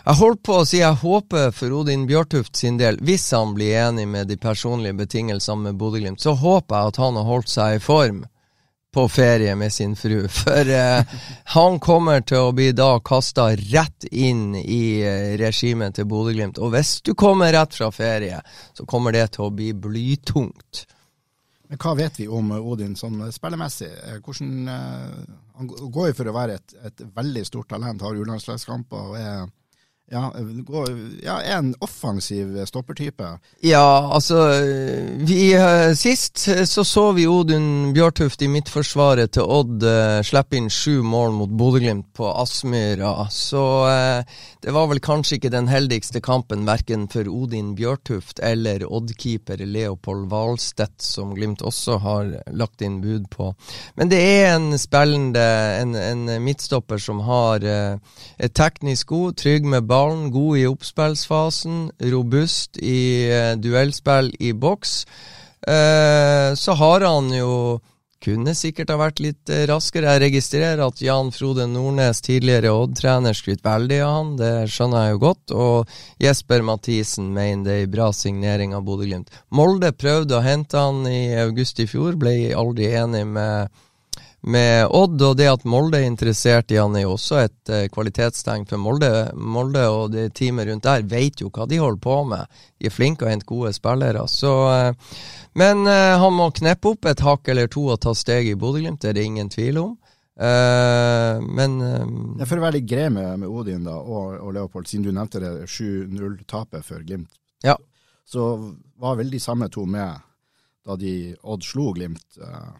[0.04, 3.80] jeg holdt på å si jeg håper for Odin Bjørtuft sin del, hvis han blir
[3.88, 7.80] enig med de personlige betingelsene med Bodø-Glimt, så håper jeg at han har holdt seg
[7.80, 8.24] i form
[8.94, 10.28] på ferie med sin fru.
[10.42, 11.20] For eh,
[11.56, 16.62] han kommer til å bli da kasta rett inn i eh, regimet til Bodø-Glimt.
[16.62, 18.42] Og hvis du kommer rett fra ferie,
[18.78, 20.86] så kommer det til å bli blytungt.
[21.74, 23.90] Men hva vet vi om Odin sånn spillemessig?
[23.90, 28.20] Eh, hvordan, eh, han går jo for å være et, et veldig stort talent, har
[28.20, 29.48] U-landslagskamper og er
[30.12, 30.32] ja,
[31.24, 33.28] ja, en offensiv stoppertype.
[33.66, 34.36] Ja, altså
[35.18, 40.70] vi, eh, Sist så så vi Odun Bjørtuft i midtforsvaret til Odd uh, slippe inn
[40.70, 43.30] sju mål mot Bodø-Glimt på Aspmyra.
[43.32, 48.86] Så uh, det var vel kanskje ikke den heldigste kampen verken for Odin Bjørtuft eller
[48.88, 53.50] Odd-keeper Leopold Hvalstedt, som Glimt også har lagt inn bud på.
[54.00, 55.44] Men det er en spillende,
[55.82, 58.00] en, en midtstopper som har eh,
[58.40, 65.02] er teknisk god, trygg med ballen, god i oppspillsfasen, robust i eh, duellspill i boks.
[65.68, 67.54] Eh, så har han jo
[68.24, 70.16] kunne sikkert ha vært litt uh, raskere.
[70.16, 74.34] Jeg registrerer at Jan Frode Nordnes, tidligere Odd-trener, skryter veldig av han.
[74.40, 75.56] Det skjønner jeg jo godt.
[75.56, 79.34] Og Jesper Mathisen mener det er en bra signering av Bodø-Glimt.
[79.54, 83.84] Molde prøvde å hente han i august i fjor, ble aldri enig med
[84.44, 87.86] med Odd, og det at Molde er interessert i han er jo også et uh,
[87.94, 88.66] kvalitetstegn.
[88.68, 92.60] For Molde, Molde og det teamet rundt der vet jo hva de holder på med.
[92.80, 94.26] De er flinke og henter gode spillere.
[94.28, 95.18] Så, uh,
[95.60, 99.02] men uh, han må kneppe opp et hakk eller to og ta steg i Bodø-Glimt,
[99.04, 100.00] det er det ingen tvil om.
[100.36, 101.74] men
[102.40, 105.12] ja, For å være litt grei med, med, Odin da, og, og, Leopold, siden du
[105.14, 107.30] nevnte det 7-0-tapet for Glimt,
[107.62, 107.76] ja.
[108.26, 108.48] så
[108.98, 110.18] var vel de samme to med
[110.84, 112.26] da de Odd slo Glimt.
[112.42, 112.74] Uh,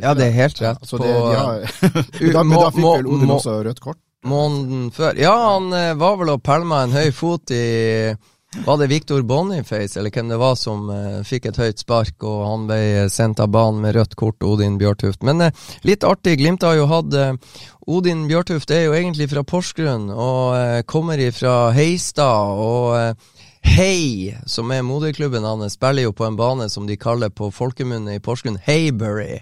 [0.00, 0.88] ja, det er helt rett.
[0.88, 1.62] Ja, det, de har,
[2.36, 4.00] da, men da fikk vel Odin også rødt kort?
[4.24, 5.16] Måneden før.
[5.18, 8.14] Ja, han eh, var vel og pælma en høy fot i
[8.52, 12.42] Var det Victor Boniface, eller hvem det var, som uh, fikk et høyt spark, og
[12.44, 15.24] han ble sendt av banen med rødt kort, Odin Bjørtuft.
[15.24, 17.16] Men uh, litt artig, Glimt har jo hatt
[17.88, 22.52] Odin Bjørtuft er jo egentlig fra Porsgrunn, og kommer ifra Heistad.
[22.60, 23.16] og
[23.62, 28.16] Hei, som er moderklubben hans, spiller jo på en bane som de kaller på folkemunne
[28.18, 29.38] i Porsgrunn Haybury.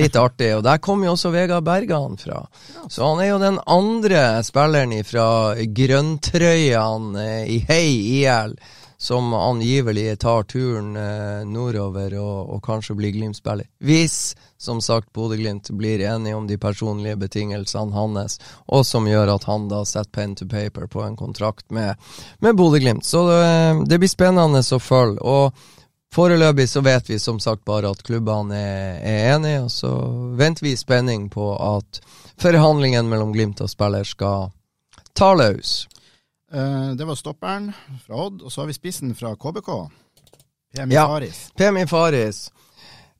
[0.00, 0.50] Litt artig.
[0.58, 2.42] Og der kom jo også Vegard Bergan fra.
[2.88, 7.86] Så han er jo den andre spilleren fra grønntrøyene eh, i Hei
[8.22, 8.58] IL
[9.00, 13.68] som angivelig tar turen eh, nordover og, og, kanskje blir Glimt-spiller.
[13.78, 19.46] Hvis, som sagt, Bodø-Glimt blir enige om de personlige betingelsene hans, og som gjør at
[19.46, 21.94] han da setter pen to paper på en kontrakt med,
[22.42, 23.06] med Bodø-Glimt.
[23.06, 25.22] Så det, det blir spennende å følge.
[25.22, 25.77] og
[26.14, 29.92] Foreløpig så vet vi som sagt bare at klubbene er, er enige, og så
[30.38, 32.00] venter vi i spenning på at
[32.40, 34.50] forhandlingene mellom Glimt og spiller skal
[35.12, 35.86] ta løs.
[36.54, 37.72] Uh, det var stopperen
[38.06, 39.68] fra Odd, og så har vi spissen fra KBK.
[40.76, 41.50] PMI ja, Faris.
[41.56, 42.48] PMI Faris.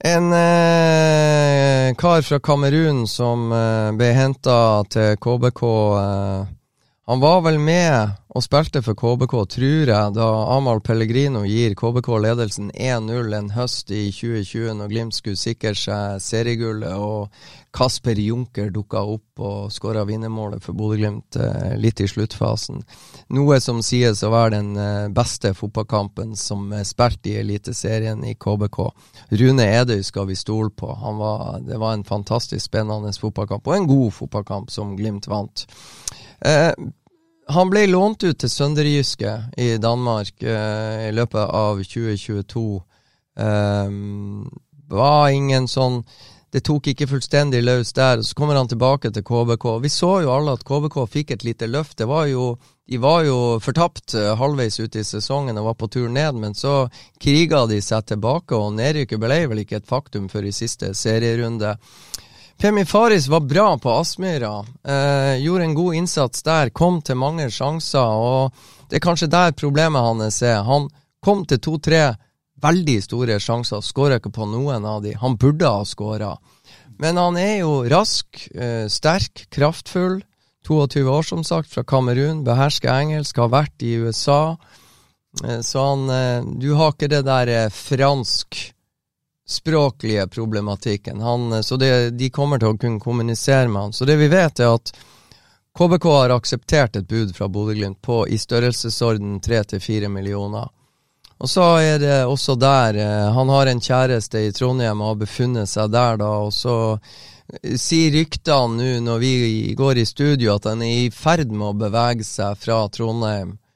[0.04, 5.62] En eh, kar fra Kamerun som eh, ble henta til KBK.
[7.08, 12.10] Han var vel med og spilte for KBK, tror jeg, da Amahl Pellegrino gir KBK
[12.20, 17.32] ledelsen 1-0 en høst i 2020, når Glimt skulle sikre seg seriegullet, og
[17.72, 22.84] Kasper Junker dukka opp og skåra vinnermålet for Bodø-Glimt eh, litt i sluttfasen.
[23.32, 28.36] Noe som sies å være den eh, beste fotballkampen som er spilt i Eliteserien i
[28.36, 28.82] KBK.
[29.40, 30.92] Rune Edøy skal vi stole på.
[30.92, 35.64] Var, det var en fantastisk spennende fotballkamp, og en god fotballkamp som Glimt vant.
[36.40, 36.72] Eh,
[37.48, 42.64] han ble lånt ut til Sønderjyske i Danmark uh, i løpet av 2022.
[43.38, 44.58] Um, eh,
[44.88, 46.02] var ingen sånn
[46.48, 48.22] Det tok ikke fullstendig løs der.
[48.24, 49.66] Så kommer han tilbake til KBK.
[49.84, 51.98] Vi så jo alle at KBK fikk et lite løft.
[52.00, 52.54] Det var jo,
[52.88, 56.56] de var jo fortapt uh, halvveis ute i sesongen og var på tur ned, men
[56.56, 56.86] så
[57.20, 61.76] kriga de seg tilbake, og nedrykket ble vel ikke et faktum før i siste serierunde.
[62.58, 64.66] Pemi Faris var bra på Aspmyra.
[64.84, 68.02] Eh, gjorde en god innsats der, kom til mange sjanser.
[68.02, 68.52] og
[68.90, 70.64] Det er kanskje der problemet hans er.
[70.66, 70.88] Han
[71.22, 72.16] kom til to-tre
[72.58, 75.14] veldig store sjanser, skåra ikke på noen av de.
[75.14, 76.32] Han burde ha skåra.
[76.98, 80.22] Men han er jo rask, eh, sterk, kraftfull.
[80.66, 82.42] 22 år, som sagt, fra Kamerun.
[82.44, 84.56] Behersker engelsk, har vært i USA.
[85.44, 88.74] Eh, så han eh, Du har ikke det der eh, fransk
[89.48, 91.20] språklige problematikken.
[91.20, 93.92] Han, så det, de kommer til å kunne kommunisere med han.
[93.96, 94.92] Så det vi vet, er at
[95.78, 100.68] KBK har akseptert et bud fra Bodø-Glimt på i størrelsesorden 3-4 millioner.
[101.38, 105.20] Og så er det også der eh, Han har en kjæreste i Trondheim og har
[105.20, 106.32] befunnet seg der, da.
[106.44, 109.32] Og så eh, sier ryktene nå når vi
[109.78, 113.67] går i studio at han er i ferd med å bevege seg fra Trondheim eh,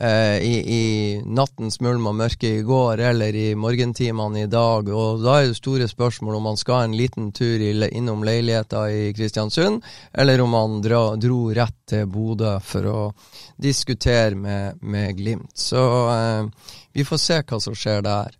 [0.00, 0.84] i, i,
[1.26, 4.88] nattens mulm og mørke i går eller i morgentimene i dag.
[4.88, 9.10] Og da er det store spørsmål om man skal en liten tur innom leiligheta i
[9.16, 13.00] Kristiansund, eller om man dra, dro rett til Bodø for å
[13.60, 15.52] diskutere med, med Glimt.
[15.58, 18.36] Så eh, vi får se hva som skjer der.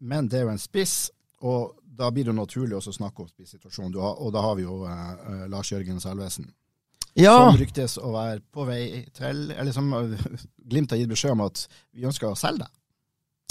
[0.00, 0.96] Men det er jo en spiss,
[1.46, 3.96] og da blir det naturlig også å snakke om spissituasjonen.
[3.96, 6.50] Og da har vi jo eh, eh Lars Jørgen Selvesen
[7.16, 7.36] ja.
[7.36, 8.82] som ryktes å være på vei
[9.16, 9.92] til Eller som
[10.66, 12.72] Glimt har gitt beskjed om at vi ønsker å selge det.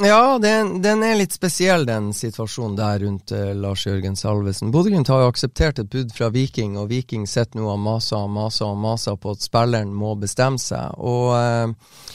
[0.03, 4.73] Ja, den, den, er litt spesiell, den situasjonen der rundt eh, Lars Jørgen Salvesen.
[4.73, 8.33] Bodø-Glimt har jo akseptert et bud fra Viking, og Viking sitter nå og maser og
[8.35, 10.99] maser og maser på at spilleren må bestemme seg.
[10.99, 12.11] Og uh,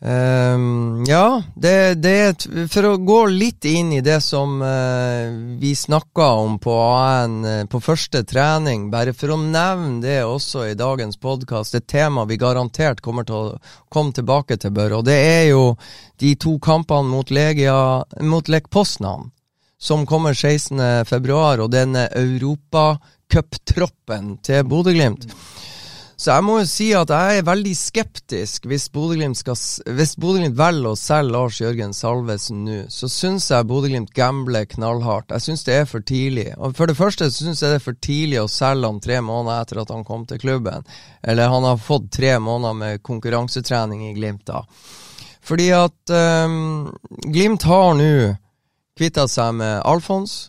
[0.00, 6.26] Um, ja, det, det, For å gå litt inn i det som uh, vi snakka
[6.42, 11.16] om på AN uh, på første trening, bare for å nevne det også i dagens
[11.16, 13.56] podkast, et tema vi garantert kommer til å
[13.88, 15.62] komme tilbake til, Bør, og det er jo
[16.20, 18.68] de to kampene mot, Legia, mot Lech
[19.84, 25.26] som kommer 16.2, og denne europacuptroppen til Bodø-Glimt.
[26.24, 29.42] Så jeg må jo si at jeg er veldig skeptisk hvis Bodø-Glimt
[30.56, 32.76] velger å selge Lars Jørgen Salvesen nå.
[32.88, 35.34] Så syns jeg Bodø-Glimt gambler knallhardt.
[35.34, 36.46] Jeg syns det er for tidlig.
[36.56, 39.66] Og For det første syns jeg det er for tidlig å selge han tre måneder
[39.66, 40.88] etter at han kom til klubben.
[41.20, 44.64] Eller han har fått tre måneder med konkurransetrening i Glimt, da.
[45.44, 46.16] Fordi at
[46.48, 46.88] um,
[47.28, 48.14] Glimt har nå
[48.96, 50.46] kvitta seg med Alfons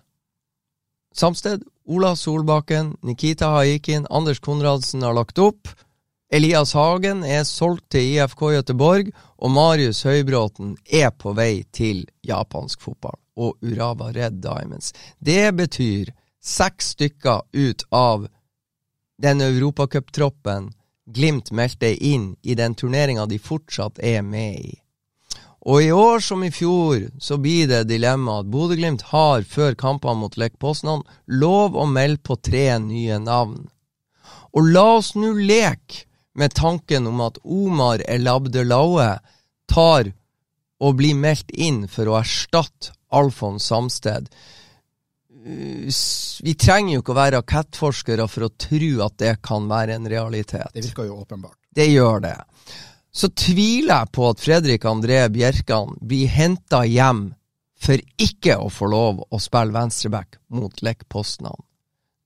[1.16, 5.68] Samsted, Ola Solbakken, Nikita Haikin, Anders Konradsen har lagt opp.
[6.34, 12.82] Elias Hagen er solgt til IFK Gøteborg, og Marius Høybråten er på vei til japansk
[12.82, 14.94] fotball og Urava Red Diamonds.
[15.20, 16.10] Det betyr
[16.42, 18.26] seks stykker ut av
[19.22, 20.72] den europacuptroppen
[21.06, 24.74] Glimt meldte inn i den turneringa de fortsatt er med i.
[25.66, 30.22] Og i år som i fjor så blir det dilemma at Bodø-Glimt har før kampene
[30.22, 33.64] mot Lech Poznan lov å melde på tre nye navn.
[34.54, 36.06] Og la oss nå leke
[36.38, 39.16] med tanken om at Omar El Abdelaue
[39.72, 40.12] tar
[40.86, 44.30] og blir meldt inn for å erstatte Alfons Samsted.
[45.46, 50.10] Vi trenger jo ikke å være rakettforskere for å tro at det kan være en
[50.12, 50.70] realitet.
[50.76, 51.58] Det virker jo åpenbart.
[51.76, 52.36] Det gjør det
[53.16, 57.30] så tviler jeg på at Fredrik André Bjerkan blir henta hjem
[57.80, 61.56] for ikke å få lov å spille venstreback mot Lech Poznan.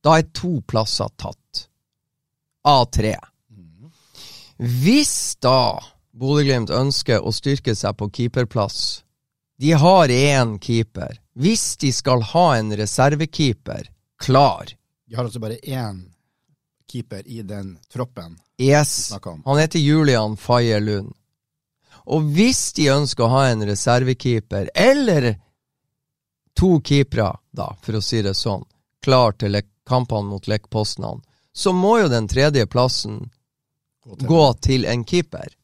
[0.01, 1.67] Da er to plasser tatt.
[2.65, 3.13] Av tre.
[4.57, 5.79] Hvis da
[6.19, 9.05] Bodø-Glimt ønsker å styrke seg på keeperplass
[9.59, 11.19] De har én keeper.
[11.31, 13.87] Hvis de skal ha en reservekeeper
[14.19, 14.73] klar
[15.07, 16.01] De har altså bare én
[16.89, 19.13] keeper i den troppen Yes.
[19.45, 21.13] Han heter Julian Faye Lund.
[22.09, 25.35] Og hvis de ønsker å ha en reservekeeper, eller
[26.57, 28.65] to keepere, da, for å si det sånn,
[29.05, 30.67] klar til kampene mot Lech
[31.53, 33.29] så må jo den tredje plassen
[34.03, 35.55] gå til, gå til en keeper.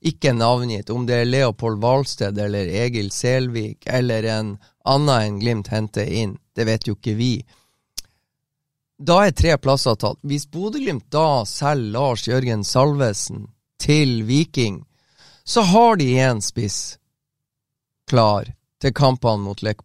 [0.00, 0.90] Ikke navngitt.
[0.90, 6.38] Om det er Leopold Hvalsted eller Egil Selvik eller en annen enn Glimt henter inn,
[6.56, 7.34] det vet jo ikke vi.
[8.98, 10.20] Da er tre plasser tatt.
[10.22, 13.48] Hvis Bodø-Glimt da selger Lars Jørgen Salvesen
[13.82, 14.84] til Viking,
[15.44, 16.98] så har de én spiss
[18.08, 19.82] klar til kampene mot Lech.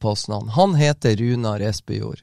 [0.56, 2.22] Han heter Runar Espejord.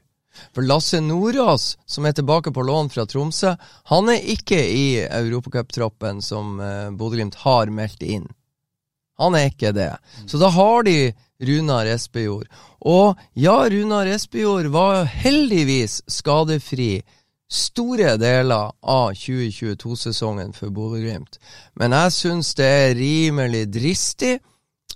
[0.53, 3.55] For Lasse Nordås, som er tilbake på lån fra Tromsø,
[3.89, 8.27] han er ikke i europacuptroppen som uh, Bodø-Glimt har meldt inn.
[9.21, 9.91] Han er ikke det.
[10.29, 12.47] Så da har de Runar Espejord.
[12.85, 17.01] Og ja, Runar Espejord var heldigvis skadefri
[17.47, 21.39] store deler av 2022-sesongen for Bodø-Glimt.
[21.79, 24.37] Men jeg syns det er rimelig dristig,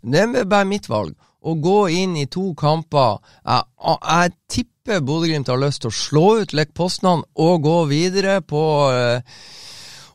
[0.02, 3.22] det er bare mitt valg, å gå inn i to kamper.
[3.46, 3.66] Jeg,
[4.02, 8.64] jeg tipper Bodø-Glimt har lyst til å slå ut Lech Poznan og gå videre på
[8.92, 9.22] uh,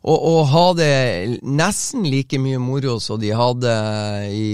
[0.07, 0.67] og, og, ha
[1.43, 3.73] nesten like mye moro som de hadde
[4.31, 4.51] i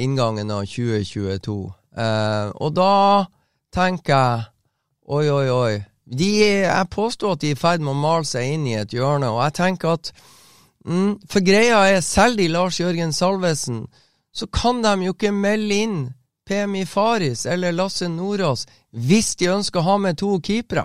[0.00, 1.56] inngangen av 2022.
[2.00, 2.94] Eh, og da
[3.74, 4.46] tenker jeg
[5.04, 5.74] oi, oi, oi.
[6.04, 6.30] De,
[6.64, 9.30] jeg påstår at de er i ferd med å male seg inn i et hjørne,
[9.32, 10.10] og jeg tenker at
[10.84, 13.86] mm, For greia er, selv de Lars Jørgen Salvesen,
[14.34, 15.98] så kan de jo ikke melde inn
[16.44, 20.84] PMI Faris eller Lasse Nordås hvis de ønsker å ha med to keepere.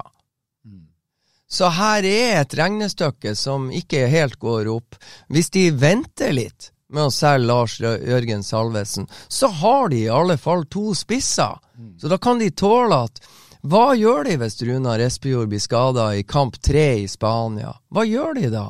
[1.49, 4.99] Så her er et regnestykke som ikke helt går opp.
[5.33, 10.37] Hvis de venter litt med å selge Lars Jørgen Salvesen, så har de i alle
[10.37, 11.57] fall to spisser.
[11.97, 13.21] Så da kan de tåle at
[13.59, 17.73] Hva gjør de hvis Runar Espejord blir skada i kamp tre i Spania?
[17.91, 18.67] Hva gjør de da?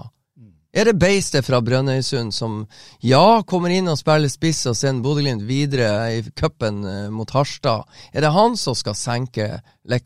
[0.69, 2.59] Er det beistet fra Brønnøysund som
[3.01, 7.89] ja, kommer inn og spiller spiss og sender Bodø-Glimt videre i cupen eh, mot Harstad?
[8.13, 9.47] Er det han som skal senke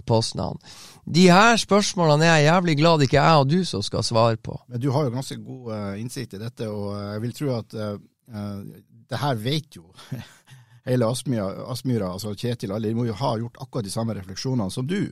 [0.08, 0.62] Poznan?
[1.04, 4.08] De her spørsmålene er jeg jævlig glad det ikke er jeg og du som skal
[4.08, 4.56] svare på.
[4.69, 7.76] Men Du har jo ganske god uh, innsikt i dette, og jeg vil tro at
[7.76, 8.63] uh,
[9.12, 9.84] det her vet jo
[10.88, 14.71] hele Aspmyra, Aspmyra, altså Kjetil, alle de må jo ha gjort akkurat de samme refleksjonene
[14.71, 15.12] som du.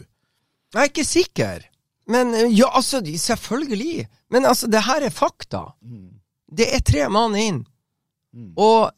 [0.71, 1.67] Jeg er ikke sikker.
[2.11, 4.07] Men ja, altså, selvfølgelig.
[4.29, 5.65] Men altså, det her er fakta.
[5.81, 6.09] Mm.
[6.51, 7.63] Det er tre mann inn.
[8.35, 8.51] Mm.
[8.59, 8.91] Og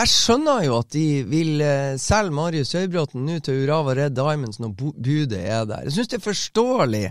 [0.00, 4.60] jeg skjønner jo at de vil eh, selge Marius Høybråten nå til Urava Red Diamonds
[4.62, 5.82] når budet er der.
[5.84, 7.02] Jeg syns det er forståelig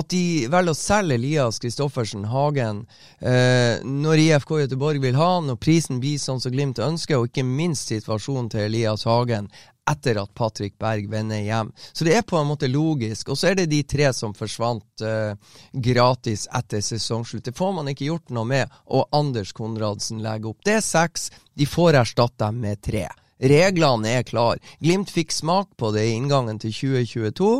[0.00, 2.82] at de velger å selge Elias Kristoffersen Hagen
[3.20, 7.30] eh, når IFK Göteborg vil ha han, og prisen blir sånn som Glimt ønsker, og
[7.30, 9.46] ikke minst situasjonen til Elias Hagen
[9.90, 11.72] etter at Patrick Berg vender hjem.
[11.92, 13.28] Så det er på en måte logisk.
[13.32, 15.34] Og så er det de tre som forsvant uh,
[15.72, 17.44] gratis etter sesongslutt.
[17.44, 20.64] Det får man ikke gjort noe med, og Anders Konradsen legger opp.
[20.64, 21.30] Det er seks.
[21.54, 23.06] De får erstatte dem med tre.
[23.44, 24.62] Reglene er klare.
[24.80, 27.50] Glimt fikk smak på det i inngangen til 2022.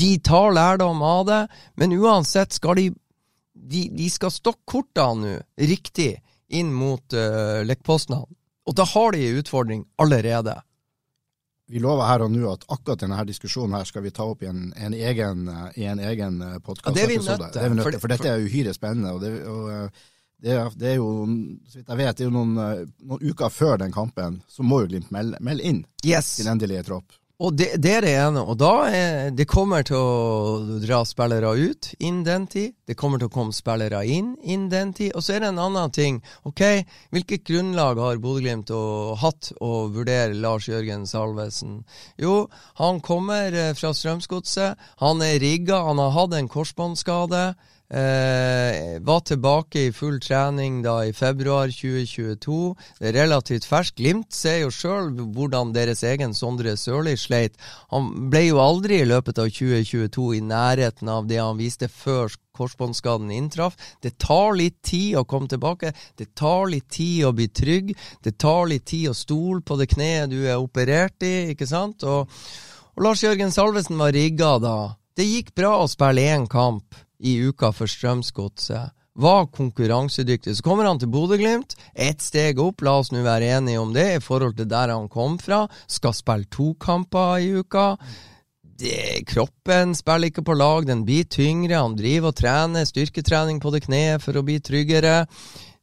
[0.00, 1.44] De tar lærdom av det,
[1.80, 2.90] men uansett skal de
[3.60, 5.38] de, de skal stokke kortene nå,
[5.68, 6.14] riktig,
[6.50, 10.56] inn mot uh, Lech Og da har de en utfordring allerede.
[11.70, 14.40] Vi lover her og nå at akkurat denne her diskusjonen her skal vi ta opp
[14.42, 15.44] i en, en egen,
[15.78, 17.46] i en egen podkastepisode.
[17.46, 18.00] Ja, det er vi nødt til.
[18.02, 19.12] For dette er uhyre spennende.
[19.14, 20.08] og det, og, eh,
[20.40, 21.10] det, det, er jo,
[21.68, 24.66] så vidt jeg vet, det er jo noen, eh, noen uker før den kampen, så
[24.66, 26.34] må jo Glimt melde, melde inn yes.
[26.40, 27.19] sin endelige tropp.
[27.40, 28.42] Og det, det, er det ene.
[28.44, 32.74] Og da er, det kommer til å dra spillere ut innen den tid.
[32.84, 35.14] Det kommer til å komme spillere inn innen den tid.
[35.16, 36.20] Og så er det en annen ting.
[36.44, 36.60] Ok,
[37.14, 38.72] Hvilket grunnlag har Bodø-Glimt
[39.22, 41.80] hatt å vurdere Lars Jørgen Salvesen?
[42.20, 42.44] Jo,
[42.82, 44.76] han kommer eh, fra Strømsgodset.
[45.00, 45.80] Han er rigga.
[45.88, 47.44] Han har hatt en korsbåndskade.
[47.90, 52.76] Eh, var tilbake i full trening da i februar 2022.
[53.00, 53.96] Det er relativt ferskt.
[53.98, 57.58] Glimt ser jo sjøl hvordan deres egen Sondre Sørli sleit.
[57.90, 62.30] Han ble jo aldri i løpet av 2022 i nærheten av det han viste før
[62.54, 63.74] korsbåndskaden inntraff.
[63.98, 65.90] Det tar litt tid å komme tilbake.
[66.14, 67.92] Det tar litt tid å bli trygg.
[68.22, 72.06] Det tar litt tid å stole på det kneet du er operert i, ikke sant?
[72.06, 72.30] Og,
[72.94, 74.80] og Lars Jørgen Salvesen var rigga da.
[75.18, 78.96] Det gikk bra å spille én kamp i uka for Strømsgodset.
[79.20, 80.56] Var konkurransedyktig.
[80.56, 84.06] Så kommer han til Bodø-Glimt, ett steg opp, la oss nå være enige om det,
[84.16, 85.64] i forhold til der han kom fra.
[85.90, 87.96] Skal spille to kamper i uka.
[88.80, 91.82] Det, kroppen spiller ikke på lag, den blir tyngre.
[91.82, 95.26] Han driver og trener styrketrening på det kneet for å bli tryggere.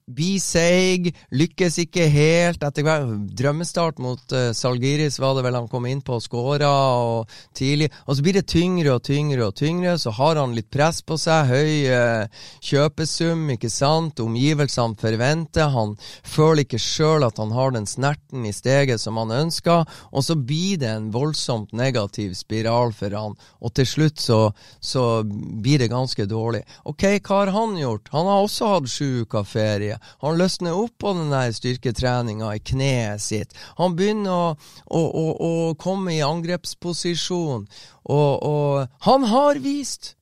[0.07, 2.61] Bli seig, lykkes ikke helt.
[2.63, 6.69] Etter hver drømmestart mot uh, Salgiris var det vel han kom inn på og skåra
[6.95, 7.89] og tidlig.
[8.07, 9.97] Og så blir det tyngre og tyngre og tyngre.
[9.99, 11.51] Så har han litt press på seg.
[11.51, 14.21] Høy uh, kjøpesum, ikke sant.
[14.23, 15.73] Omgivelsene forventer.
[15.75, 19.83] Han føler ikke sjøl at han har den snerten i steget som han ønsker.
[20.15, 23.35] Og så blir det en voldsomt negativ spiral for han.
[23.59, 24.39] Og til slutt så,
[24.79, 26.63] så blir det ganske dårlig.
[26.87, 28.07] Ok, hva har han gjort?
[28.15, 29.96] Han har også hatt sju uker ferie.
[30.23, 33.55] Han løsner opp på den der styrketreninga i kneet sitt.
[33.77, 34.51] Han begynner å,
[34.85, 37.67] å, å, å komme i angrepsposisjon.
[38.07, 40.13] Og, og, han har vist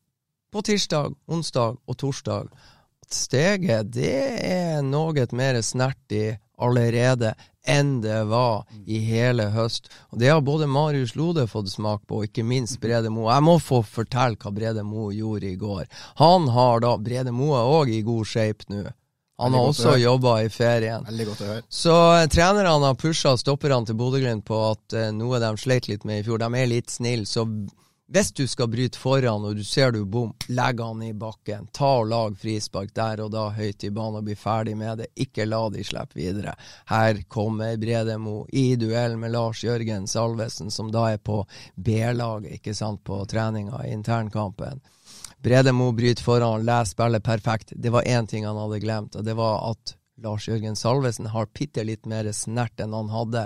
[0.53, 2.49] på tirsdag, onsdag og torsdag
[3.05, 9.89] at steget det er noe mer snertig allerede enn det var i hele høst.
[10.13, 13.33] Og Det har både Marius Lode fått smak på, og ikke minst Brede Moe.
[13.33, 15.85] Jeg må få fortelle hva Brede Moe gjorde i går.
[16.21, 18.85] Han har da Brede Moe òg i god shape nå.
[19.37, 21.03] Han har også jobba i ferien.
[21.07, 21.63] Veldig godt å høre.
[21.67, 21.95] Så
[22.31, 26.27] trenerne har pusha stopperne til Bodø-Glimt på at uh, noe de sleit litt med i
[26.27, 26.39] fjor.
[26.39, 27.43] De er litt snille, så
[28.07, 31.67] hvis du skal bryte foran og du ser du bom, legg han i bakken.
[31.73, 35.07] Ta og lag frispark der og da høyt i banen og bli ferdig med det.
[35.25, 36.53] Ikke la de slippe videre.
[36.91, 41.41] Her kommer Bredemo i duell med Lars Jørgen Salvesen, som da er på
[41.75, 44.85] B-laget, ikke sant, på treninga i internkampen.
[45.45, 47.73] Bredemo bryter foran, leser spillet perfekt.
[47.75, 51.51] Det var én ting han hadde glemt, og det var at Lars Jørgen Salvesen har
[51.53, 53.43] bitte litt mer snert enn han hadde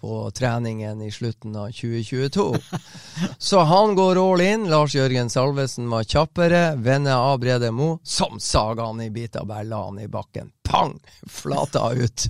[0.00, 2.58] på treningen i slutten av 2022.
[3.38, 4.68] Så han går all in.
[4.70, 6.76] Lars Jørgen Salvesen var kjappere.
[6.76, 7.98] Venner av Brede Mo.
[8.02, 10.52] som saga han i biter, bare la han i bakken.
[10.68, 11.00] Pang!
[11.26, 12.28] Flata ut.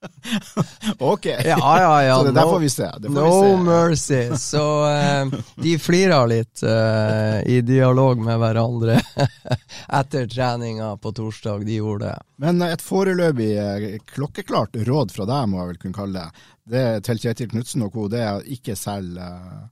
[0.98, 1.26] ok.
[1.26, 2.16] Ja, ja, ja.
[2.18, 2.90] Så det der får vi se.
[3.02, 3.64] Får no vi se.
[3.64, 4.36] mercy.
[4.36, 9.00] Så uh, de flirer litt uh, i dialog med hverandre
[10.00, 11.66] etter treninga på torsdag.
[11.66, 12.18] De gjorde det.
[12.40, 16.46] Men et foreløpig eh, klokkeklart råd fra deg, må jeg vel kunne kalle det.
[16.70, 18.06] Det til Kjetil Knutsen og co.
[18.08, 19.68] Det er ikke selg uh,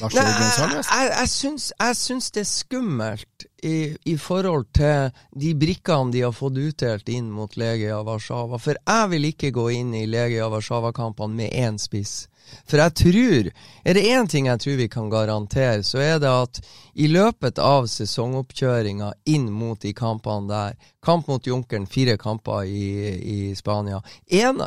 [0.00, 3.76] Lars Nei, jeg, jeg, jeg, syns, jeg syns det er skummelt i,
[4.08, 8.58] i forhold til de brikkene de har fått utdelt inn mot Legia Warszawa.
[8.62, 12.26] For jeg vil ikke gå inn i Legia Warszawa-kampene med én spiss.
[12.66, 13.50] For jeg tror
[13.84, 16.60] Er det én ting jeg tror vi kan garantere, så er det at
[16.94, 22.86] i løpet av sesongoppkjøringa inn mot de kampene der Kamp mot Junkeren, fire kamper i,
[23.18, 24.02] i Spania.
[24.30, 24.62] En,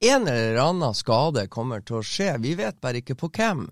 [0.00, 3.66] en eller annen skade kommer til å skje, vi vet bare ikke på hvem.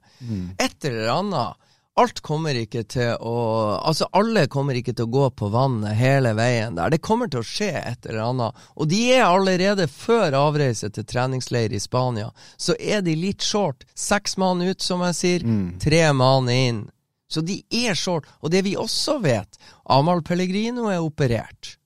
[0.58, 1.60] Et eller annet.
[1.96, 3.34] Alt kommer ikke til å
[3.78, 6.90] Altså, alle kommer ikke til å gå på vannet hele veien der.
[6.90, 8.64] Det kommer til å skje et eller annet.
[8.74, 13.84] Og de er allerede før avreise til treningsleir i Spania, så er de litt short.
[13.94, 15.46] Seks mann ut, som jeg sier.
[15.78, 16.90] Tre mann inn.
[17.30, 18.26] Så de er short.
[18.42, 19.54] Og det vi også vet,
[19.86, 21.76] Amahl Pellegrino er operert.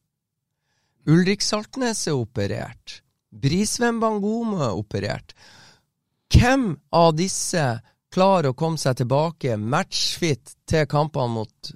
[1.08, 3.02] Ulrik Saltnes er operert.
[3.30, 5.34] Brisveen Bangomo er operert.
[6.32, 7.80] Hvem av disse
[8.12, 11.72] klarer å komme seg tilbake matchfit til kampene mot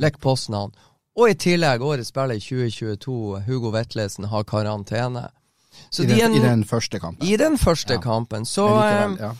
[0.00, 0.72] Lech Poznan?
[1.14, 5.28] Og i tillegg, årets spiller i 2022, Hugo Vetlesen, har karantene.
[5.90, 7.26] Så I, de den, er I den første kampen.
[7.28, 8.00] I den første Ja.
[8.00, 8.44] kampen.
[8.46, 9.32] Så likevel, eh, ja.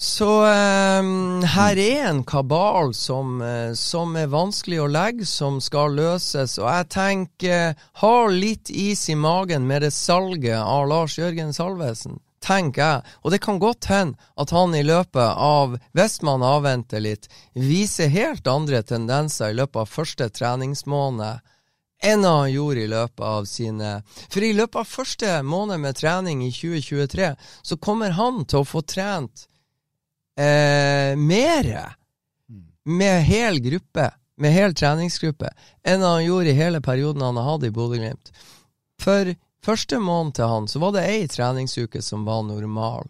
[0.00, 5.96] Så um, her er en kabal som, uh, som, er vanskelig å legge, som skal
[5.98, 6.54] løses.
[6.62, 12.20] Og jeg tenker, ha litt is i magen med det salget av Lars Jørgen Salvesen
[12.38, 13.16] tenker jeg.
[13.26, 17.26] Og det kan godt hende at han i løpet av, hvis man avventer litt,
[17.58, 21.42] viser helt andre tendenser i løpet av første treningsmåned
[22.06, 23.96] enn han gjorde i løpet av sine
[24.30, 27.32] For i løpet av første måned med trening i 2023,
[27.66, 29.48] så kommer han til å få trent
[30.38, 31.72] eh, mer
[32.88, 34.06] med hel gruppe,
[34.38, 35.50] med hel treningsgruppe,
[35.82, 38.32] enn han gjorde i hele perioden han har hatt i Bodø-Glimt.
[39.02, 39.34] For
[39.68, 43.08] Første måneden til han så var det ei treningsuke som var normal.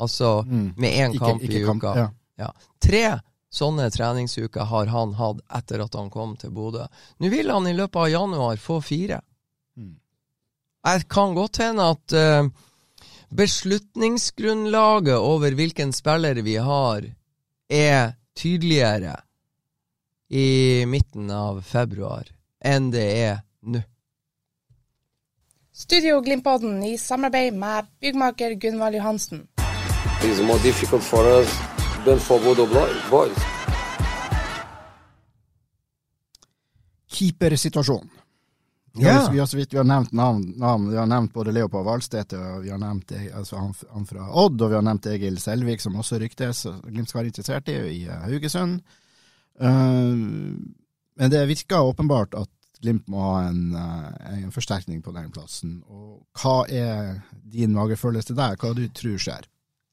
[0.00, 0.68] Altså mm.
[0.80, 1.94] med én kamp ikke, ikke i uka.
[1.98, 2.10] ja.
[2.40, 2.50] Ja.
[2.82, 3.02] Tre
[3.54, 6.86] sånne treningsuker har han hatt etter at han kom til Bodø.
[7.22, 9.20] Nå vil han i løpet av januar få fire.
[9.78, 9.92] Mm.
[10.88, 12.48] Jeg kan godt hende at uh,
[13.30, 17.06] beslutningsgrunnlaget over hvilken spiller vi har,
[17.70, 19.16] er tydeligere
[20.28, 22.28] i midten av februar
[22.64, 23.82] enn det er nå.
[25.74, 29.48] Studio Glimpodden i samarbeid med byggmaker Gunvald Johansen.
[30.22, 31.50] It's more difficult for us
[32.04, 32.66] than for Bodo
[33.10, 33.38] boys.
[37.10, 38.23] Keepersituasjonen.
[38.94, 39.28] Vi, ja.
[39.32, 42.70] vi, har, vi har nevnt navn, navn, Vi har nevnt både Leopold Valstete, og vi
[42.70, 46.20] har nevnt altså han, han, fra Odd, og vi har nevnt Egil Selvik, som også
[46.22, 48.84] ryktes Glimt skal være interessert i, i Haugesund.
[49.58, 50.14] Uh,
[51.14, 52.50] men det virker åpenbart at
[52.84, 55.78] Glimt må ha en, eh, en, forsterkning på den plassen.
[55.88, 58.58] Og hva er din magefølelse der?
[58.60, 59.46] Hva du tror skjer?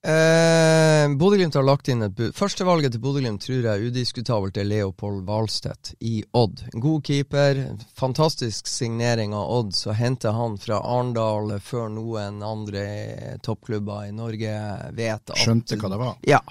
[0.08, 2.32] Eh, Bodø-Glimt har lagt inn et bud.
[2.34, 6.64] Førstevalget til Bodø-Glimt tror jeg udiskutabelt er Leopold Hvalstedt i Odd.
[6.74, 7.60] God keeper,
[7.93, 9.76] fantastisk signering av Odd.
[9.78, 12.86] Så henter han fra Arendal før noen andre
[13.45, 14.56] toppklubber i Norge
[14.97, 16.18] vet at Skjønte hva det var?
[16.26, 16.41] Ja.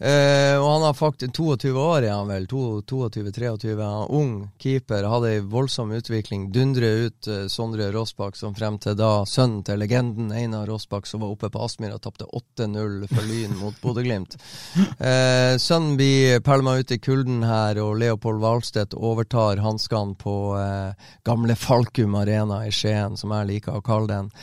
[0.00, 2.50] Uh, og han har faktisk 22 år, er han vel.
[2.50, 3.86] 22-23.
[4.18, 5.06] Ung keeper.
[5.12, 6.48] Hadde ei voldsom utvikling.
[6.50, 11.22] Dundre ut eh, Sondre Rossbakk, som frem til da sønnen til legenden Einar Rossbakk, som
[11.22, 12.79] var oppe på Aspmyra, tapte 8-0
[13.10, 14.36] for Lyn mot Bodø-Glimt.
[14.98, 15.56] Eh,
[15.96, 20.36] blir pælma ut i kulden her, og Leopold Hvalstedt overtar hanskene på
[21.24, 24.34] gamle Falkum Arena i Skien, som jeg liker å kalle den.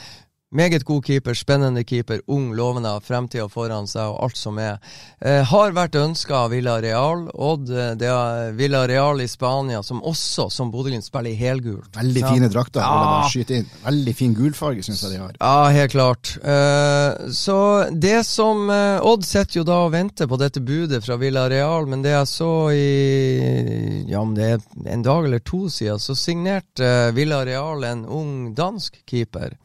[0.55, 4.77] Meget god keeper, spennende keeper, ung, lovende, fremtida foran seg og alt som er.
[5.19, 7.25] Eh, har vært ønska av Villarreal.
[7.35, 11.91] Odd, eh, det er Villarreal i Spania, som også, som Bodø-Glimt, spiller i helgult.
[11.99, 12.31] Veldig ja.
[12.31, 12.79] fine drakter.
[12.79, 13.65] Ja.
[13.89, 15.35] Veldig fin gulfarge, syns jeg de har.
[15.35, 16.37] Ja, helt klart.
[16.39, 17.59] Eh, så
[17.91, 22.07] det som eh, Odd sitter jo da og venter på dette budet fra Villarreal, men
[22.07, 26.87] det jeg så i Ja, om det er en dag eller to siden, så signerte
[26.87, 29.59] eh, Villarreal en ung dansk keeper.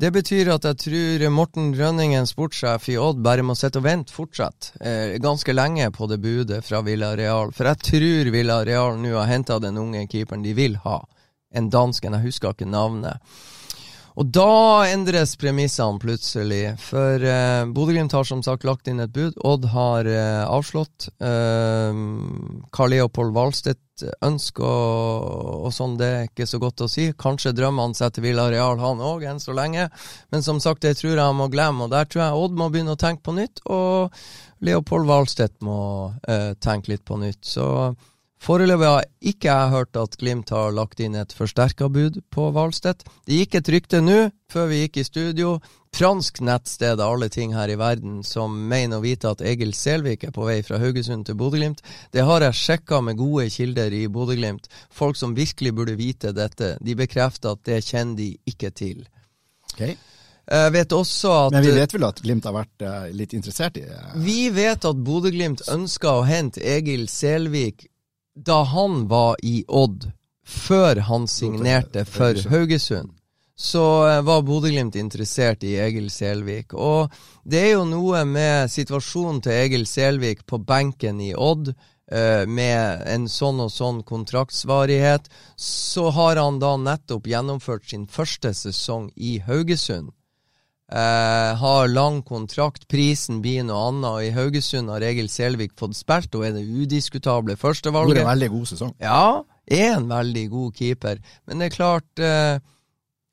[0.00, 4.14] Det betyr at jeg tror Morten Rønningen, sportssjef i Odd, bare må sitte og vente
[4.16, 7.52] fortsatt eh, ganske lenge på det budet fra Villareal.
[7.52, 11.02] For jeg tror Villareal nå har henta den unge keeperen de vil ha.
[11.52, 13.20] En dansken, jeg husker ikke navnet.
[14.18, 19.36] Og da endres premissene plutselig, for eh, Bodø-Glimt har som sagt lagt inn et bud.
[19.46, 21.10] Odd har eh, avslått.
[21.22, 27.10] Eh, Leopold Hvalstedt ønsker og, og, sånn, det er ikke så godt å si.
[27.20, 29.88] Kanskje drømmer han seg til Villareal, han òg, enn så lenge.
[30.34, 32.70] Men som sagt, det tror jeg han må glemme, og der tror jeg Odd må
[32.72, 33.62] begynne å tenke på nytt.
[33.70, 34.16] Og
[34.66, 35.80] Leopold Hvalstedt må
[36.28, 37.44] eh, tenke litt på nytt.
[37.46, 37.66] Så
[38.40, 43.04] Foreløpig har ikke jeg hørt at Glimt har lagt inn et forsterka bud på Hvalstedt.
[43.28, 45.58] Det gikk et rykte nå, før vi gikk i studio.
[45.92, 50.24] Fransk nettsted av alle ting her i verden som mener å vite at Egil Selvik
[50.24, 51.82] er på vei fra Haugesund til Bodø-Glimt.
[52.14, 54.70] Det har jeg sjekka med gode kilder i Bodø-Glimt.
[54.88, 56.78] Folk som virkelig burde vite dette.
[56.80, 59.04] De bekrefter at det kjenner de ikke til.
[59.74, 59.98] Okay.
[60.50, 63.76] Jeg vet også at Men vi vet vel at Glimt har vært uh, litt interessert
[63.78, 64.00] i det?
[64.24, 67.89] Vi vet at Bodø-Glimt ønska å hente Egil Selvik
[68.46, 70.10] da han var i Odd,
[70.46, 73.12] før han signerte for Haugesund,
[73.60, 76.72] så eh, var Bodø-Glimt interessert i Egil Selvik.
[76.72, 77.12] Og
[77.44, 81.74] det er jo noe med situasjonen til Egil Selvik på benken i Odd,
[82.10, 88.54] eh, med en sånn og sånn kontraktsvarighet, så har han da nettopp gjennomført sin første
[88.56, 90.14] sesong i Haugesund.
[90.90, 94.08] Uh, har lang kontrakt, prisen blir noe annet.
[94.10, 98.16] Og I Haugesund har Egil Selvik fått spilt og er det udiskutable førstevalget.
[98.16, 98.94] Gjorde en veldig god sesong.
[98.98, 99.22] Ja,
[99.70, 101.22] er en veldig god keeper.
[101.46, 102.58] Men det er klart eh,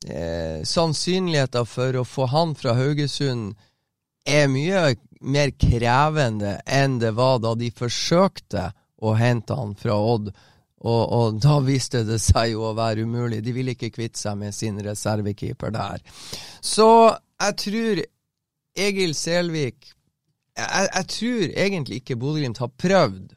[0.06, 3.56] eh, Sannsynligheten for å få han fra Haugesund
[4.28, 8.68] er mye mer krevende enn det var da de forsøkte
[9.02, 10.30] å hente han fra Odd.
[10.78, 13.40] Og, og, da viste det seg jo å være umulig.
[13.42, 16.04] De ville ikke kvitte seg med sin reservekeeper der.
[16.62, 16.86] Så
[17.40, 18.02] jeg tror
[18.78, 19.92] Egil Selvik
[20.58, 23.34] jeg, jeg tror egentlig ikke Bodø-Glimt har prøvd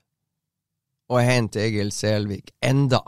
[1.11, 3.01] å hente Egil Selvik enda.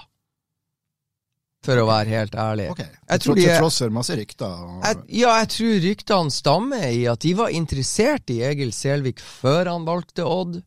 [1.64, 2.68] For å være helt ærlig.
[2.74, 4.64] Ok, Jeg tror de til tross for masse rykter.
[4.68, 9.24] Og, Jeg, ja, jeg tror ryktene stammer i at de var interessert i Egil Selvik
[9.24, 10.60] før han valgte Odd.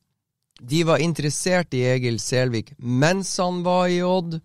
[0.56, 4.38] De var interessert i Egil Selvik mens han var i Odd.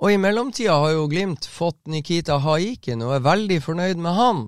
[0.00, 4.42] Og i mellomtida har jo Glimt fått Nikita Haikin og er veldig fornøyd med han.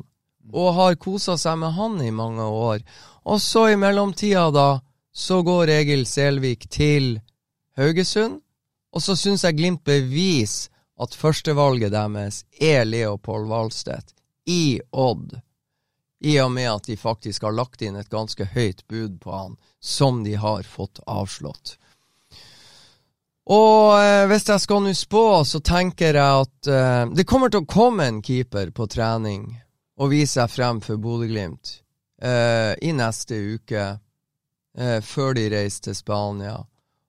[0.52, 2.82] Og har kosa seg med han i mange år.
[3.24, 4.80] Og så i mellomtida, da,
[5.14, 7.20] så går Egil Selvik til
[7.78, 8.40] Haugesund.
[8.94, 10.70] Og så syns jeg Glimt beviser
[11.00, 14.14] at førstevalget deres er Leopold Valstedt
[14.46, 15.34] i Odd.
[16.24, 19.56] I og med at de faktisk har lagt inn et ganske høyt bud på han,
[19.80, 21.76] som de har fått avslått.
[23.44, 27.64] Og eh, hvis jeg skal nå spå, så tenker jeg at eh, det kommer til
[27.64, 29.50] å komme en keeper på trening
[30.00, 31.74] og vise seg frem for Bodø-Glimt
[32.24, 33.84] eh, i neste uke,
[34.78, 36.56] eh, før de reiser til Spania.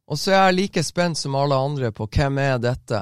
[0.05, 2.99] Og så er jeg like spent som alle andre på hvem er dette,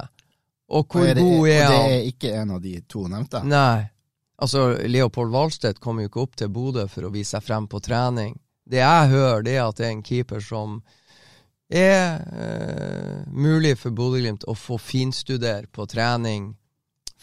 [0.73, 3.07] og hvor og er det, god og er det er ikke en av de to
[3.09, 3.43] nevnte?
[3.49, 3.89] Nei.
[4.43, 7.81] Altså, Leopold Wahlstedt kommer jo ikke opp til Bodø for å vise seg frem på
[7.83, 8.37] trening.
[8.65, 10.79] Det jeg hører, det er at det er en keeper som
[11.73, 16.51] er eh, mulig for Bodø-Glimt å få finstudere på trening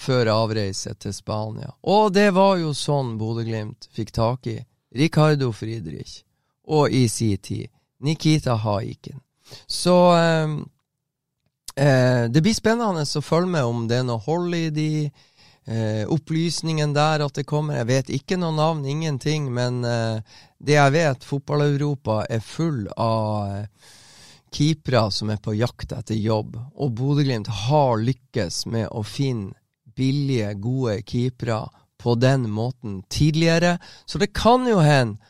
[0.01, 1.71] før avreise til Spania.
[1.83, 4.59] Og det var jo sånn Bodø-Glimt fikk tak i
[4.97, 6.23] Ricardo Friedrich,
[6.67, 7.69] og i sin tid
[8.03, 9.21] Nikita Haiken.
[9.67, 10.55] Så eh,
[11.77, 16.05] eh, det blir spennende å følge med om det er noe hold i de eh,
[16.09, 17.79] opplysningene der at det kommer.
[17.81, 20.21] Jeg vet ikke noe navn, ingenting, men eh,
[20.59, 23.67] det jeg vet, fotball-Europa er full av
[24.55, 29.55] keepere som er på jakt etter jobb, og Bodø-Glimt har lykkes med å finne
[29.97, 31.65] billige, gode keepere
[32.01, 35.21] på den måten tidligere, så det kan jo hende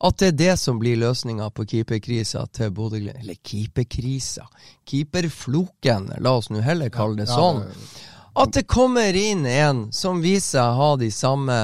[0.00, 3.20] at det er det som blir løsninga på keeperkrisa til Bodø-Glimt.
[3.20, 4.46] Eller keeperkrisa.
[4.88, 7.60] Keeperfloken, la oss nå heller kalle det sånn.
[8.40, 11.58] At det kommer inn en som viser seg å ha de samme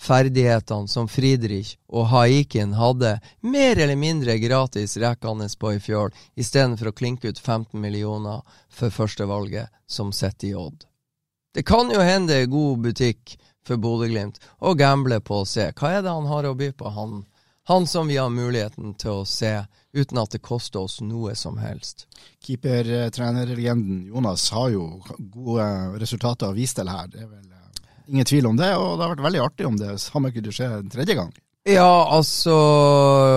[0.00, 6.90] ferdighetene som Friedrich og Haikin hadde, mer eller mindre gratis rekkende på i fjor, istedenfor
[6.90, 10.86] å klinke ut 15 millioner for førstevalget som sitter i Odd.
[11.54, 13.36] Det kan jo hende det er god butikk
[13.66, 16.92] for Bodø-Glimt å gamble på å se hva er det han har å by på,
[16.94, 17.24] han,
[17.68, 19.52] han som vi har muligheten til å se
[19.92, 22.06] uten at det koster oss noe som helst.
[22.46, 24.86] Keepertrenerlegenden Jonas har jo
[25.18, 25.66] gode
[26.00, 27.10] resultater å vise til her.
[27.10, 27.59] Det er vel eh,
[28.10, 30.68] ingen tvil om det, og det har vært veldig artig om det samme kunne skje
[30.80, 31.30] en tredje gang.
[31.68, 32.54] Ja, altså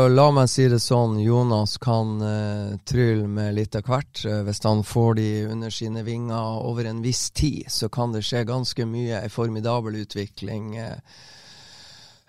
[0.07, 1.17] La meg si det sånn.
[1.19, 4.21] Jonas kan uh, trylle med litt av hvert.
[4.24, 8.24] Eh, hvis han får de under sine vinger over en viss tid, så kan det
[8.24, 9.19] skje ganske mye.
[9.26, 10.78] En formidabel utvikling.
[10.80, 10.95] eh.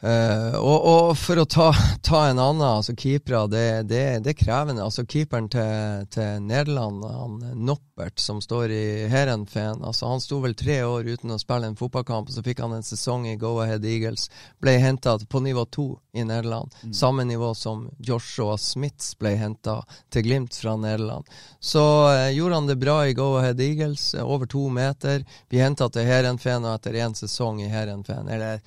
[0.05, 1.71] Eh, og, og for å ta,
[2.05, 4.85] ta en annen, altså keepere, det, det, det er krevende.
[4.85, 10.57] Altså Keeperen til, til Nederland, han Noppert, som står i Herenfen, altså han sto vel
[10.59, 13.55] tre år uten å spille en fotballkamp, og så fikk han en sesong i Go
[13.65, 14.29] Ahead Eagles.
[14.61, 16.77] Ble henta på nivå to i Nederland.
[16.93, 19.81] Samme nivå som Joshua Smiths ble henta
[20.13, 21.33] til Glimt fra Nederland.
[21.65, 21.81] Så
[22.11, 25.25] uh, gjorde han det bra i Go Ahead Eagles, eh, over to meter.
[25.49, 28.61] Vi henta til Herenfen, og etter én sesong i Herenfen, eller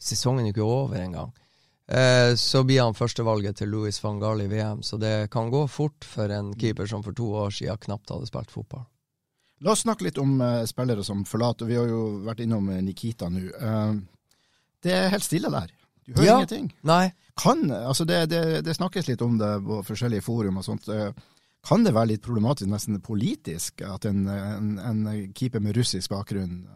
[0.00, 1.32] sesongen er ikke over engang.
[1.90, 5.64] Eh, så blir han førstevalget til Louis van Gaal i VM, så det kan gå
[5.68, 8.84] fort for en keeper som for to år siden knapt hadde spilt fotball.
[9.60, 11.66] La oss snakke litt om eh, spillere som forlater.
[11.68, 13.42] Vi har jo vært innom eh, Nikita nå.
[13.50, 13.98] Eh,
[14.86, 15.72] det er helt stille der.
[16.06, 16.36] Du hører Ja.
[16.38, 16.70] ingenting.
[16.88, 20.88] Nei, Kan, altså det, det, det snakkes litt om det på forskjellige forum og sånt.
[21.64, 26.66] Kan det være litt problematisk, nesten politisk, at en, en, en keeper med russisk bakgrunn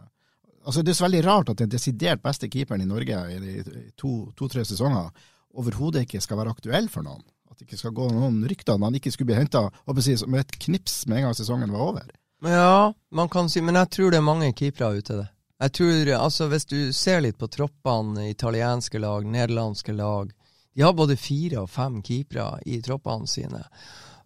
[0.64, 3.62] Altså Det er så veldig rart at den desidert beste keeperen i Norge i
[4.00, 5.10] to-tre sesonger
[5.54, 7.22] overhodet ikke skal være aktuell for noen.
[7.50, 10.58] At det ikke skal gå noen rykter at han ikke skulle bli henta med et
[10.66, 12.08] knips med en gang sesongen var over.
[12.44, 15.28] Ja, man kan si, men jeg tror det er mange keepere ute det.
[15.62, 20.32] Jeg tror, altså Hvis du ser litt på troppene, italienske lag, nederlandske lag
[20.74, 23.62] De har både fire og fem keepere i troppene sine.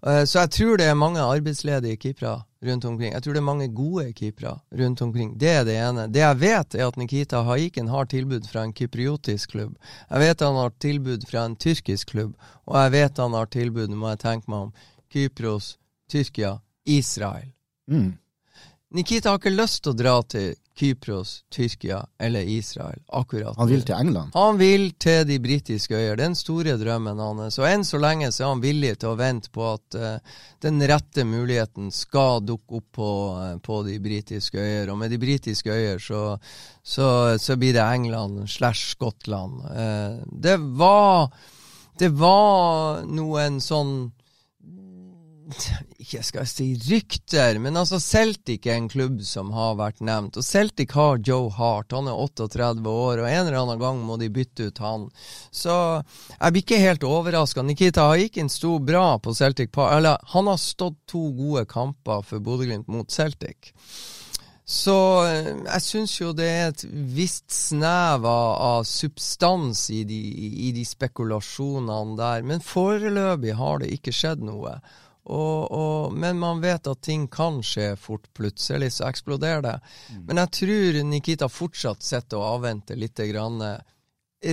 [0.07, 3.13] Eh, Så jeg tror det er mange arbeidsledige keepere rundt omkring.
[3.13, 5.41] Jeg tror det er mange gode keepere rundt omkring.
[5.41, 6.07] Det er det ene.
[6.07, 9.77] Det jeg vet, er at Nikita Haiken har tilbud fra en kypriotisk klubb.
[10.11, 12.35] Jeg vet han har tilbud fra en tyrkisk klubb,
[12.67, 14.73] og jeg vet han har tilbud, må jeg tenke meg om,
[15.13, 15.79] Kypros,
[16.11, 17.53] Tyrkia, Israel.
[17.91, 18.19] Mm.
[18.95, 23.83] Nikita har ikke lyst til å dra til Kypros, Tyrkia eller Israel akkurat Han vil
[23.83, 24.31] til England.
[24.35, 26.13] Han vil til de britiske øyer.
[26.13, 27.59] Er den store drømmen hans.
[27.59, 30.79] Og enn så lenge så er han villig til å vente på at uh, den
[30.87, 34.93] rette muligheten skal dukke opp på, uh, på de britiske øyer.
[34.93, 36.23] Og med de britiske øyer så,
[36.83, 37.09] så,
[37.43, 39.65] så blir det England slash Skottland.
[39.67, 41.33] Uh, det var
[41.99, 44.13] det var noen sånn
[46.03, 50.37] ikke skal jeg si rykter, men altså Celtic er en klubb som har vært nevnt.
[50.41, 54.19] Og Celtic har Joe Hart, han er 38 år, og en eller annen gang må
[54.21, 55.09] de bytte ut han.
[55.51, 55.73] Så
[56.35, 57.65] jeg blir ikke helt overraska.
[57.65, 59.73] Nikita Haikin sto bra på Celtic.
[59.89, 63.73] Eller, han har stått to gode kamper for Bodø-Glimt mot Celtic.
[64.69, 64.93] Så
[65.25, 66.83] jeg syns jo det er et
[67.17, 70.19] visst snev av substans i de,
[70.69, 74.75] i de spekulasjonene der, men foreløpig har det ikke skjedd noe.
[75.29, 78.27] Og, og, men man vet at ting kan skje fort.
[78.37, 79.77] Plutselig så eksploderer det.
[80.15, 80.23] Mm.
[80.31, 83.21] Men jeg tror Nikita fortsatt sitter og avventer litt.
[83.29, 83.61] Grann,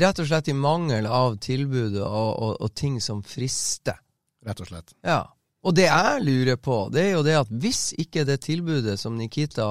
[0.04, 4.00] rett og slett i mangel av tilbud og, og, og, ting som frister.
[4.46, 4.96] Rett og slett.
[5.06, 5.24] Ja.
[5.66, 9.16] Og det jeg lurer på, det er jo det at hvis ikke det tilbudet som
[9.18, 9.68] Nikita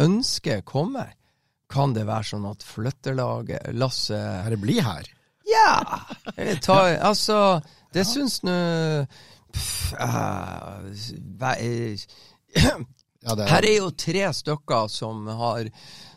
[0.00, 1.10] ønsker, kommer,
[1.68, 5.10] kan det være sånn at flyttelaget, Lasse Bare bli her.
[5.48, 6.04] Ja!
[6.64, 7.60] Ta, altså,
[7.92, 8.08] det ja.
[8.08, 8.56] syns nå
[9.98, 10.88] uh,
[13.24, 13.48] ja, er...
[13.48, 15.68] Her er jo tre stykker som har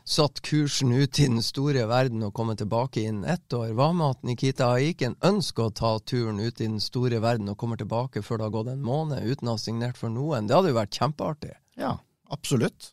[0.05, 3.71] satt kursen ut i den store verden og kommet tilbake innen ett år.
[3.77, 7.57] Hva med at Nikita Aiken ønsker å ta turen ut i den store verden og
[7.61, 10.49] kommer tilbake før det har gått en måned uten å ha signert for noen?
[10.49, 11.53] Det hadde jo vært kjempeartig.
[11.79, 11.95] Ja,
[12.29, 12.91] absolutt.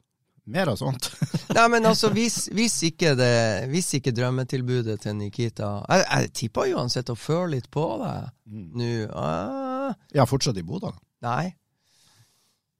[0.49, 1.11] Mer av sånt.
[1.57, 3.33] Nei, men altså, hvis, hvis, ikke det,
[3.69, 7.85] hvis, ikke drømmetilbudet til Nikita Jeg, jeg tipper jo han sitter og føler litt på
[8.01, 8.15] det
[8.49, 8.65] mm.
[8.81, 8.93] nå.
[9.13, 9.93] Ah.
[10.17, 10.95] Ja, fortsatt i Bodø?
[11.25, 11.53] Nei,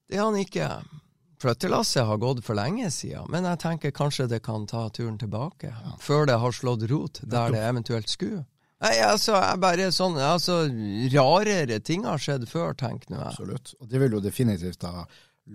[0.09, 0.69] det er han ikke.
[1.43, 5.71] Flyttelasset har gått for lenge siden, men jeg tenker kanskje det kan ta turen tilbake.
[5.71, 5.97] Ja.
[6.03, 8.47] Før det har slått rot der det eventuelt skulle.
[8.79, 10.61] Nei, altså, jeg bare sånn, altså,
[11.11, 13.23] Rarere ting har skjedd før, tenker jeg.
[13.27, 13.75] Absolutt.
[13.83, 15.05] Og det vil jo definitivt ha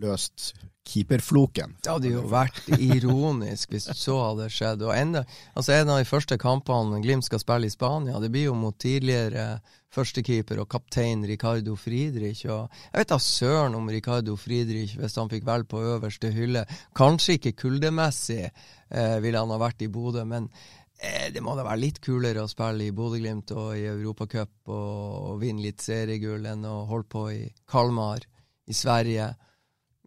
[0.01, 1.77] løst keeperfloken.
[1.83, 4.83] Det hadde jo vært ironisk hvis så hadde skjedd.
[4.83, 5.23] Og enda,
[5.55, 8.77] altså En av de første kampene Glimt skal spille i Spania, det blir jo mot
[8.79, 9.61] tidligere
[9.93, 12.45] førstekeeper og kaptein Ricardo Friedrich.
[12.49, 16.65] Og jeg vet da søren om Ricardo Friedrich, hvis han fikk velge på øverste hylle
[16.97, 20.49] Kanskje ikke kuldemessig eh, ville han ha vært i Bodø, men
[20.97, 25.31] eh, det må da være litt kulere å spille i Bodø-Glimt og i Europacup og,
[25.31, 28.25] og vinne litt seriegull enn å holde på i Kalmar
[28.67, 29.33] i Sverige.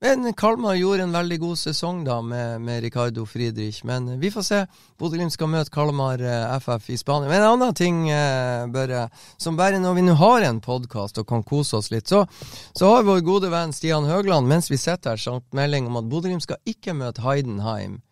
[0.00, 3.84] Men Kalmar gjorde en veldig god sesong da med, med Ricardo Friedrich.
[3.84, 4.58] Men vi får se.
[5.00, 7.30] Bodø-Glimt skal møte Kalmar eh, FF i Spania.
[7.30, 9.06] Men en annen ting, eh, Børre,
[9.40, 12.26] som bare når vi nå har en podkast og kan kose oss litt, så,
[12.76, 16.10] så har vår gode venn Stian Høgland, mens vi sitter her, sendt melding om at
[16.12, 18.02] Bodø-Glimt skal ikke møte Heidenheim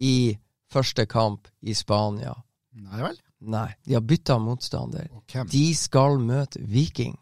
[0.00, 0.38] i
[0.72, 2.32] første kamp i Spania.
[2.72, 3.20] Nei vel?
[3.44, 5.12] Nei, de har bytta motstander.
[5.52, 7.18] De skal møte Viking.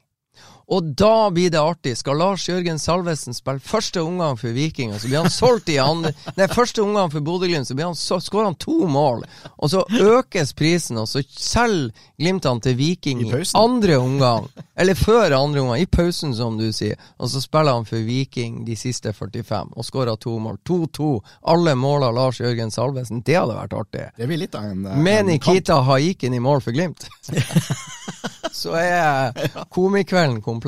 [0.72, 1.96] Og da blir det artig.
[2.00, 6.14] Skal Lars Jørgen Salvesen spille første omgang for Viking, så blir han solgt i andre
[6.38, 9.24] Nei, første omgang for Bodø-Glimt, så, så skårer han to mål.
[9.58, 11.92] Og så økes prisen, og så selger
[12.22, 14.46] Glimt han til Viking i, i andre omgang.
[14.80, 17.00] Eller før andre omgang, i pausen, som du sier.
[17.18, 20.60] Og så spiller han for Viking de siste 45, og skårer to mål.
[20.68, 21.10] 2-2.
[21.52, 23.24] Alle mål av Lars Jørgen Salvesen.
[23.26, 24.06] Det hadde vært artig.
[24.16, 27.08] Det blir litt av en, en Med Nikita Haikin i mål for Glimt.
[28.62, 30.61] så er komikvelden komplett.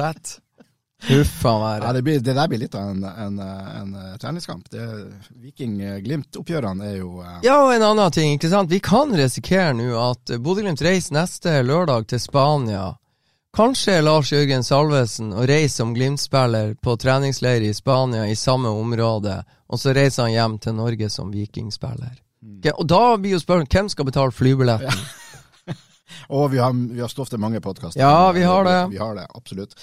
[1.05, 1.83] Huff a meg.
[1.85, 4.69] Ja, det, blir, det, der blir litt av en, en, en, en treningskamp.
[5.43, 7.41] Viking-Glimt-oppgjørene er jo uh...
[7.45, 8.33] Ja, og en annen ting.
[8.39, 8.73] ikke sant?
[8.73, 12.95] Vi kan risikere nå at Bodø-Glimt reiser neste lørdag til Spania.
[13.55, 19.43] Kanskje Lars Jørgen Salvesen og reiser som Glimt-spiller på treningsleir i Spania i samme område,
[19.69, 22.17] og så reiser han hjem til Norge som Viking-spiller.
[22.41, 22.57] Mm.
[22.63, 25.05] Okay, og da blir jo spørsmålet hvem skal betale flybilletten?
[25.05, 25.24] Ja.
[26.29, 28.01] Og vi har, vi har stoff til mange podkaster.
[28.01, 28.79] Ja, vi har det.
[28.93, 29.75] Vi har det, Absolutt.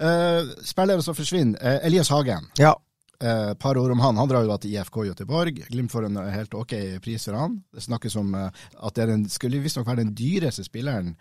[0.00, 1.58] Uh, spillere som forsvinner.
[1.62, 2.50] Uh, Elias Hagen.
[2.58, 2.74] Ja.
[3.24, 4.16] Uh, par ord om han.
[4.16, 5.64] Han drar jo da til IFK Göteborg.
[5.70, 7.58] Glimt får en helt ok pris for han.
[7.74, 11.16] Det snakkes om at det den, skulle visstnok være den dyreste spilleren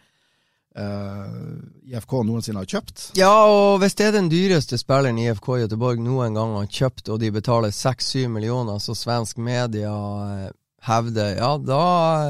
[0.78, 3.08] IFK noensinne har kjøpt.
[3.18, 7.18] Ja, og hvis det er den dyreste spilleren IFK Göteborg noen gang har kjøpt, og
[7.24, 9.96] de betaler 6-7 millioner, så svensk media
[10.88, 11.84] hevder, ja, da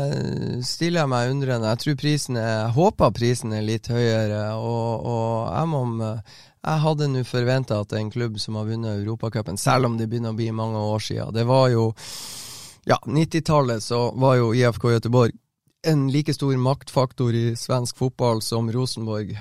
[0.07, 1.71] eh, stiller jeg meg undrende.
[1.73, 5.83] Jeg tror prisen er, jeg håper prisen er litt høyere, og, og jeg må
[6.67, 10.33] jeg hadde nå forventa at en klubb som har vunnet Europacupen, selv om det begynner
[10.33, 11.91] å bli mange år siden Det var jo
[12.87, 15.35] Ja, 90-tallet så var jo IFK Göteborg
[15.87, 19.35] en like stor maktfaktor i svensk fotball som Rosenborg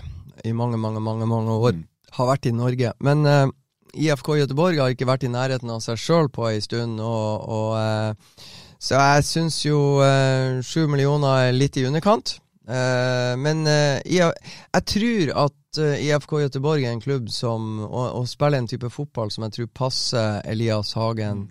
[0.45, 1.85] i mange, mange, mange mange år mm.
[2.19, 2.93] har vært i Norge.
[3.03, 3.49] Men uh,
[3.97, 7.71] IFK Göteborg har ikke vært i nærheten av seg sjøl på ei stund, og, og
[7.81, 12.37] uh, så jeg syns jo eh, sju eh, millioner er litt i underkant.
[12.67, 14.33] Eh, men eh, jeg,
[14.73, 19.45] jeg, tror at IFK Göteborg er en klubb som å, spille en type fotball som
[19.47, 21.47] jeg tror passer Elias Hagen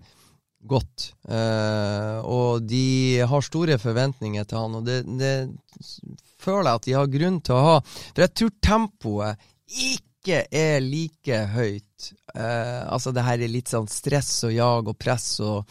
[0.65, 1.11] godt.
[2.25, 5.35] og de har store forventninger til han, og det, det
[6.41, 7.75] føler jeg at de har grunn til å ha.
[7.85, 9.45] For jeg tror tempoet
[9.91, 12.09] ikke er like høyt.
[12.35, 15.69] Eh, altså det her er litt sånn stress og jag og press og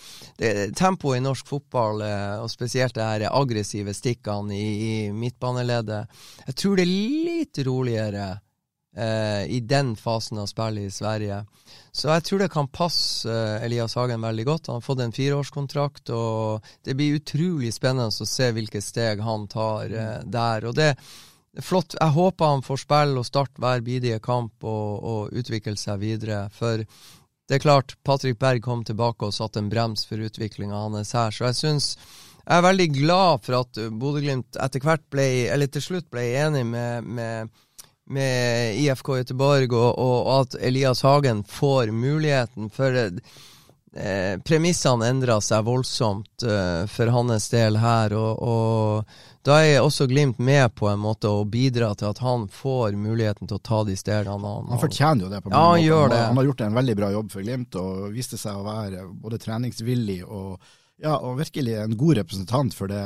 [0.76, 6.56] Tempoet i norsk fotball, eh, og spesielt det her aggressive stikkene i, i midtbaneleddet, jeg
[6.62, 6.94] tror det er
[7.28, 8.30] litt roligere
[8.96, 11.42] eh, i den fasen av spillet i Sverige.
[11.92, 14.72] Så jeg tror det kan passe Elias Hagen veldig godt.
[14.72, 19.46] Han har fått en fireårskontrakt, og det blir utrolig spennende å se hvilke steg han
[19.52, 19.92] tar
[20.24, 20.66] der.
[20.70, 20.94] Og det
[21.62, 21.96] flott.
[22.00, 26.46] Jeg håper han får spille og starte hver bidige kamp og, og utvikle seg videre.
[26.54, 31.14] For det er klart, Patrick Berg kom tilbake og satte en brems for utviklinga hans
[31.16, 31.34] her.
[31.34, 31.90] Så jeg syns
[32.44, 36.64] jeg er veldig glad for at Bodø-Glimt etter hvert ble, eller til slutt ble enig
[36.68, 37.62] med, med,
[38.12, 42.68] med IFK Göteborg, og, og, at Elias Hagen får muligheten.
[42.72, 48.12] For eh, premissene endra seg voldsomt eh, for hans del her.
[48.12, 52.46] og, og da er også Glimt med på en måte å bidra til at han
[52.48, 54.38] får muligheten til å ta de stegene.
[54.40, 55.42] Han, han fortjener jo det.
[55.44, 56.20] på ja, han, gjør det.
[56.30, 59.40] han har gjort en veldig bra jobb for Glimt og viste seg å være både
[59.42, 60.56] treningsvillig og,
[61.02, 63.02] ja, og virkelig en god representant for det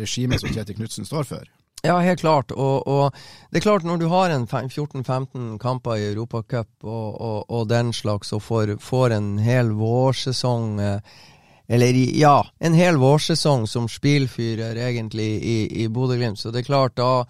[0.00, 1.50] regimet som Kjetil Knutsen står for.
[1.82, 2.52] Ja, helt klart.
[2.54, 3.16] Og, og,
[3.50, 7.90] det er klart, når du har en 14-15 kamper i Europacup og, og, og, den
[7.92, 11.18] slags, og får, får en hel vårsesong eh,
[11.66, 16.38] eller ja, en hel vårsesong som spillfyrer egentlig i, i Bodø-Glimt.
[16.38, 17.24] Så det er klart, da,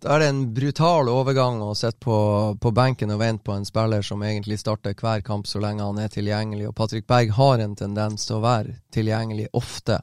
[0.00, 2.18] da, er det en brutal overgang å sitte på,
[2.60, 6.00] på, benken og vente på en spiller som egentlig starter hver kamp så lenge han
[6.02, 6.70] er tilgjengelig.
[6.70, 10.00] Og Patrick Berg har en tendens til å være tilgjengelig ofte,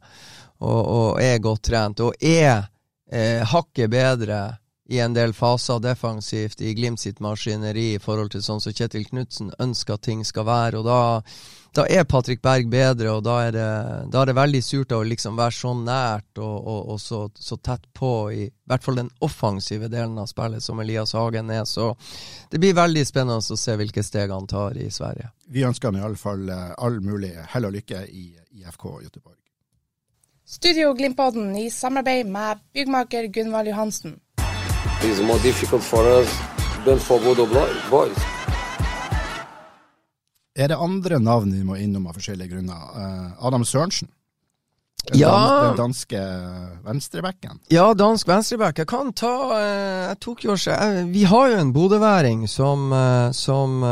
[0.63, 2.05] og, og er godt trent.
[2.05, 2.69] Og er
[3.11, 4.43] eh, hakket bedre
[4.89, 9.05] i en del faser defensivt i Glimt sitt maskineri i forhold til sånn som Kjetil
[9.07, 10.81] Knutsen ønsker at ting skal være.
[10.81, 11.01] og da
[11.73, 13.69] da er Patrick Berg bedre, og da er det,
[14.13, 17.57] da er det veldig surt å liksom være så nært og, og, og så, så,
[17.57, 21.65] tett på i, i hvert fall den offensive delen av spillet som Elias Hagen er.
[21.65, 21.89] Så
[22.51, 25.31] det blir veldig spennende å se hvilke steg han tar i Sverige.
[25.49, 28.27] Vi ønsker han i alle fall eh, all mulig hell og lykke i
[28.61, 29.39] IFK Göteborg.
[30.45, 34.19] Studio Glimtodden i samarbeid med byggmaker Gunvald Johansen.
[35.05, 36.29] It's more difficult for us
[36.85, 37.43] than for Bodo
[37.91, 38.17] boys.
[40.55, 42.85] Er det andre navn vi må innom av forskjellige grunner?
[42.95, 44.07] Uh, Adam Sørensen.
[45.09, 45.33] Den ja.
[45.65, 46.21] Den danske
[46.85, 47.59] venstrebacken.
[47.67, 48.79] Ja, dansk venstreback.
[48.79, 49.59] Jeg kan ta uh,
[50.07, 50.55] Jeg tok jo
[51.11, 52.95] Vi har jo en bodøværing som,
[53.35, 53.83] som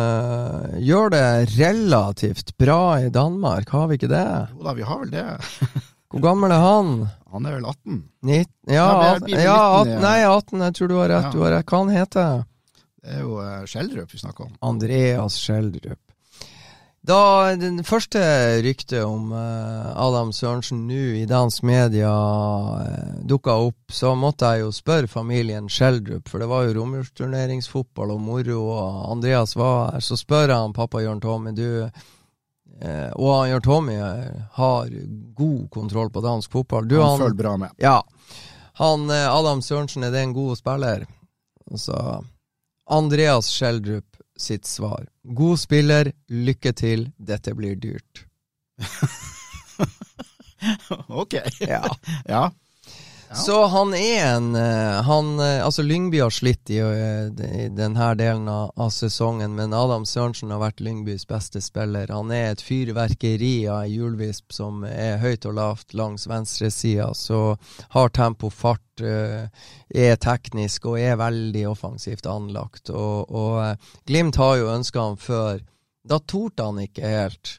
[0.79, 1.27] gjør det
[1.59, 4.27] relativt bra i Danmark, har vi ikke det?
[4.55, 5.27] Jo da, vi har vel det.
[6.11, 6.93] Hvor gammel er han?
[7.31, 7.99] Han er vel 18?
[8.27, 11.27] 19, ja, ja, 18, ja 18, nei 18, jeg tror du har rett.
[11.29, 11.33] Ja.
[11.33, 11.67] Du har rett.
[11.71, 12.31] Hva han heter
[13.01, 13.35] Det er jo
[13.71, 14.55] Skjeldrup vi snakker om.
[14.71, 16.01] Andreas Skjeldrup.
[17.01, 18.21] Da den første
[18.61, 24.51] ryktet om uh, Adam Sørensen nå i dansk media uh, eh, dukka opp, så måtte
[24.53, 29.95] jeg jo spørre familien Skjeldrup, for det var jo romjulsturneringsfotball og moro, og Andreas var
[29.95, 30.05] her.
[30.05, 31.89] Så spør jeg han pappa Jørn Tommy, du
[32.85, 33.97] uh, Og han gjør Tommy
[34.57, 34.91] har
[35.37, 36.87] god kontroll på dansk fotball.
[36.87, 37.77] Du, han, han følger bra med.
[37.81, 37.99] Ja.
[38.81, 41.03] Han, Adam Sørensen, er det en god spiller?
[41.77, 41.97] Så
[42.89, 44.11] Andreas Schjelderup
[44.41, 45.07] sitt svar.
[45.23, 48.25] God spiller, lykke til, dette blir dyrt.
[51.21, 51.33] ok.
[51.59, 51.83] Ja.
[52.25, 52.51] ja.
[53.33, 58.09] Så han er en eh, han, eh, Altså, Lyngby har slitt i, eh, i denne
[58.19, 62.11] delen av, av, sesongen, men Adam Sørensen har vært Lyngbys beste spiller.
[62.11, 67.13] Han er et fyrverkeri av ei hjulvisp som er høyt og lavt langs venstresida.
[67.15, 67.55] Så
[67.95, 72.91] har tempo, fart, er teknisk og er veldig offensivt anlagt.
[72.91, 75.63] Og, og Glimt har jo ønska han før.
[76.03, 77.57] Da torde han ikke helt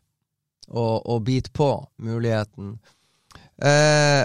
[0.68, 2.76] å, å bite på muligheten.
[3.60, 4.22] Eh,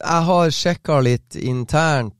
[0.00, 2.14] jeg har sjekka litt internt.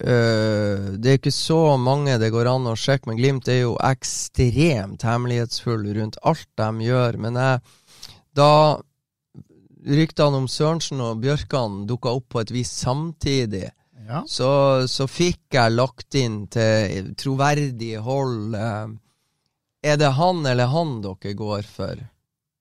[0.00, 3.74] Eh, det er ikke så mange det går an å sjekke, men Glimt er jo
[3.84, 7.20] ekstremt hemmelighetsfull rundt alt de gjør.
[7.26, 7.60] Men jeg,
[8.38, 8.52] da
[9.86, 13.68] ryktene om Sørensen og Bjørkan dukka opp på et vis samtidig,
[14.08, 14.22] ja.
[14.26, 14.50] så,
[14.90, 18.88] så, fikk jeg lagt inn til troverdig hold eh,
[19.86, 22.00] Er det han eller han dere går for?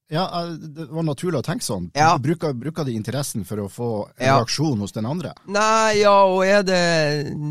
[0.10, 1.90] Ja, eh, det var naturlig å tenke sånn.
[1.98, 2.16] Ja.
[2.22, 4.40] Bruker, bruker, de interessen for å få en ja.
[4.40, 5.36] reaksjon hos den andre?
[5.46, 6.82] Nei, ja, og er det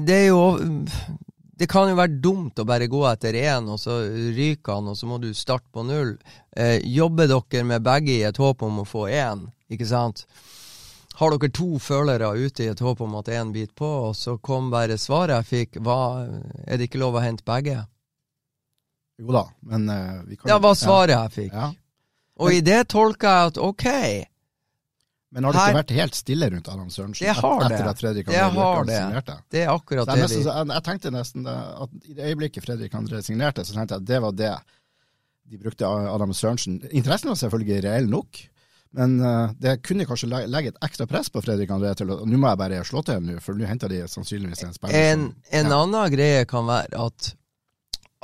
[0.09, 0.43] Det er jo
[1.59, 4.01] Det kan jo være dumt å bare gå etter én, og så
[4.35, 6.17] ryker han, og så må du starte på null.
[6.55, 10.27] Eh, jobber dere med begge i et håp om å få én, ikke sant?
[11.19, 14.37] Har dere to følere ute i et håp om at én biter på, og så
[14.39, 15.99] kom bare svaret jeg fikk, hva,
[16.63, 17.81] er det ikke lov å hente begge?
[19.19, 21.25] Jo da, men uh, vi kan Ja, hva svaret ja.
[21.27, 21.59] jeg fikk.
[21.59, 21.73] Ja.
[22.39, 23.87] Og i det tolker jeg at ok,
[25.31, 27.89] Men har det Her- ikke vært helt stille rundt Adam Sørensen Det har etter det.
[27.91, 29.35] at Fredrik André Bjørkan signerte?
[29.51, 32.95] Det er akkurat det vi jeg, jeg tenkte nesten det, at i det øyeblikket Fredrik
[32.95, 34.55] André signerte, så tenkte jeg at det var det
[35.49, 36.79] de brukte Adam Sørensen.
[36.93, 38.41] Interessen var selvfølgelig reell nok,
[38.93, 42.37] men eh, det kunne kanskje legge et ekstra press på Fredrik André til at Nå
[42.41, 45.67] må jeg bare slå til nu, for nå henter de sannsynligvis en spiller En, en
[45.73, 45.79] ja.
[45.83, 47.35] annen greie kan være at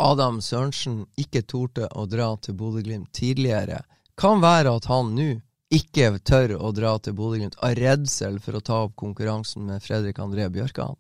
[0.00, 3.82] Adam Sørensen ikke torde å dra til Bodø-Glimt tidligere.
[4.20, 5.30] Kan være at han nå
[5.74, 10.20] ikke tør å dra til Bodø-Glimt av redsel for å ta opp konkurransen med Fredrik
[10.22, 10.94] André Bjørkan.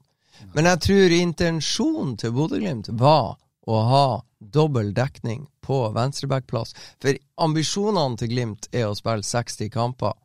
[0.54, 3.36] Men jeg tror intensjonen til Bodø-Glimt var
[3.70, 4.06] å ha
[4.38, 6.74] dobbel dekning på venstrebackplass.
[7.00, 10.18] For ambisjonene til Glimt er å spille 60 kamper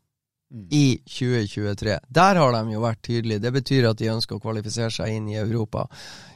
[0.73, 1.99] i 2023.
[2.09, 3.43] Der har de jo vært tydelige.
[3.45, 5.85] Det betyr at de ønsker å kvalifisere seg inn i Europa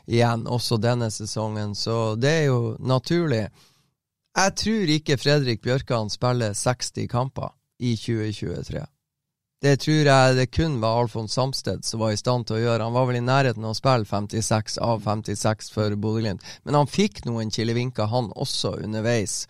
[0.05, 1.73] igjen, også denne sesongen.
[1.75, 3.47] Så det er jo naturlig.
[4.33, 8.81] Jeg tror ikke Fredrik Bjørkan spiller 60 kamper i 2023.
[9.63, 12.87] Det tror jeg det kun var Alfons Samsted som var i stand til å gjøre.
[12.87, 16.89] Han var vel i nærheten av å spille 56 av 56 for Bodø-Glimt, men han
[16.89, 19.43] fikk noen kilevinker, han også, underveis.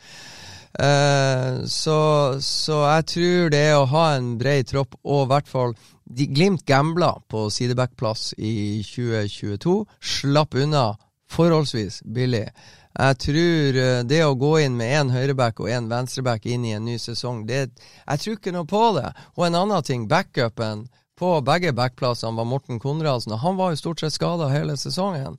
[0.75, 1.97] Uh, så,
[2.43, 6.67] så jeg tror det å ha en bred tropp, og i hvert fall de Glimt
[6.67, 9.79] gambla på sidebackplass i 2022.
[10.19, 10.89] Slapp unna
[11.31, 12.49] forholdsvis billig.
[12.93, 16.75] Jeg tror eh, det å gå inn med én høyreback og én venstreback inn i
[16.77, 17.67] en ny sesong, det,
[18.05, 19.07] jeg tror ikke noe på det.
[19.37, 20.85] Og en annen ting, backupen
[21.17, 25.37] på begge backplassene var Morten Konradsen, og han var jo stort sett skada hele sesongen.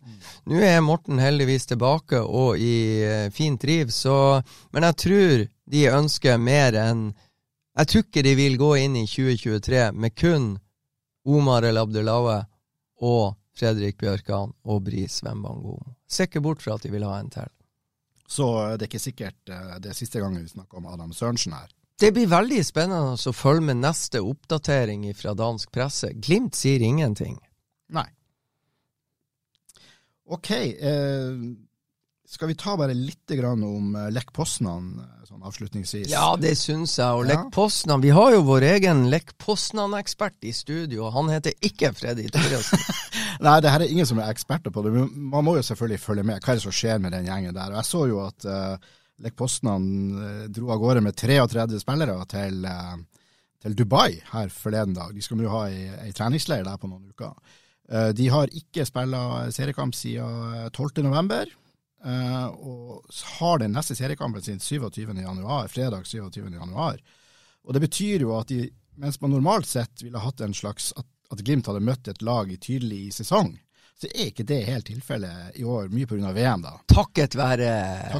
[0.50, 4.42] Nå er Morten heldigvis tilbake og i eh, fint driv, så
[4.72, 7.12] Men jeg tror de ønsker mer enn
[7.78, 10.52] Jeg tror ikke de vil gå inn i 2023 med kun
[11.26, 12.44] Omar El Abdelaue
[13.02, 15.94] og Fredrik Bjørkan og Bris Wembangomo.
[16.10, 17.50] Ser ikke bort fra at de vil ha en til.
[18.28, 18.46] Så
[18.76, 21.72] det er ikke sikkert eh, det er siste gangen vi snakker om Adam Sørensen her.
[22.00, 26.10] Det blir veldig spennende å følge med neste oppdatering fra dansk presse.
[26.18, 27.36] Glimt sier ingenting.
[27.94, 28.08] Nei.
[30.24, 31.44] Ok, eh,
[32.26, 36.08] skal vi ta bare litt grann om eh, Lech Poznan eh, sånn avslutningsvis?
[36.12, 37.06] Ja, det syns jeg.
[37.06, 37.34] Og Ja.
[37.34, 41.92] Lech Poznan Vi har jo vår egen Lech Poznan-ekspert i studio, og han heter ikke
[41.96, 42.80] Freddy Thoresen.
[43.44, 46.00] Nei, det her er ingen som er eksperter på det, men man må jo selvfølgelig
[46.00, 46.40] følge med.
[46.40, 47.74] Hva er det som skjer med den gjengen der?
[47.74, 48.92] Og jeg så jo at uh,
[49.24, 49.88] Lech Poznan
[50.54, 53.26] dro av gårde med 33 spillere til, uh,
[53.60, 55.12] til Dubai her forleden dag.
[55.12, 57.36] De skal jo ha ei, ei treningsleir der på noen uker.
[57.90, 61.52] Uh, de har ikke spilt seriekamp siden 12.
[62.04, 63.04] eh, og
[63.38, 65.14] har den neste seriekampen sin 27.
[65.20, 66.48] januar, fredag 27.
[66.52, 67.00] januar.
[67.64, 68.68] Og det betyr jo at de,
[69.00, 72.50] mens man normalt sett ville hatt en slags at, at Glimt hadde møtt et lag
[72.60, 73.54] tydelig i sesong,
[73.94, 76.32] så er ikke det helt tilfellet i år, mye pga.
[76.34, 76.72] VM, da.
[76.90, 77.68] Takket være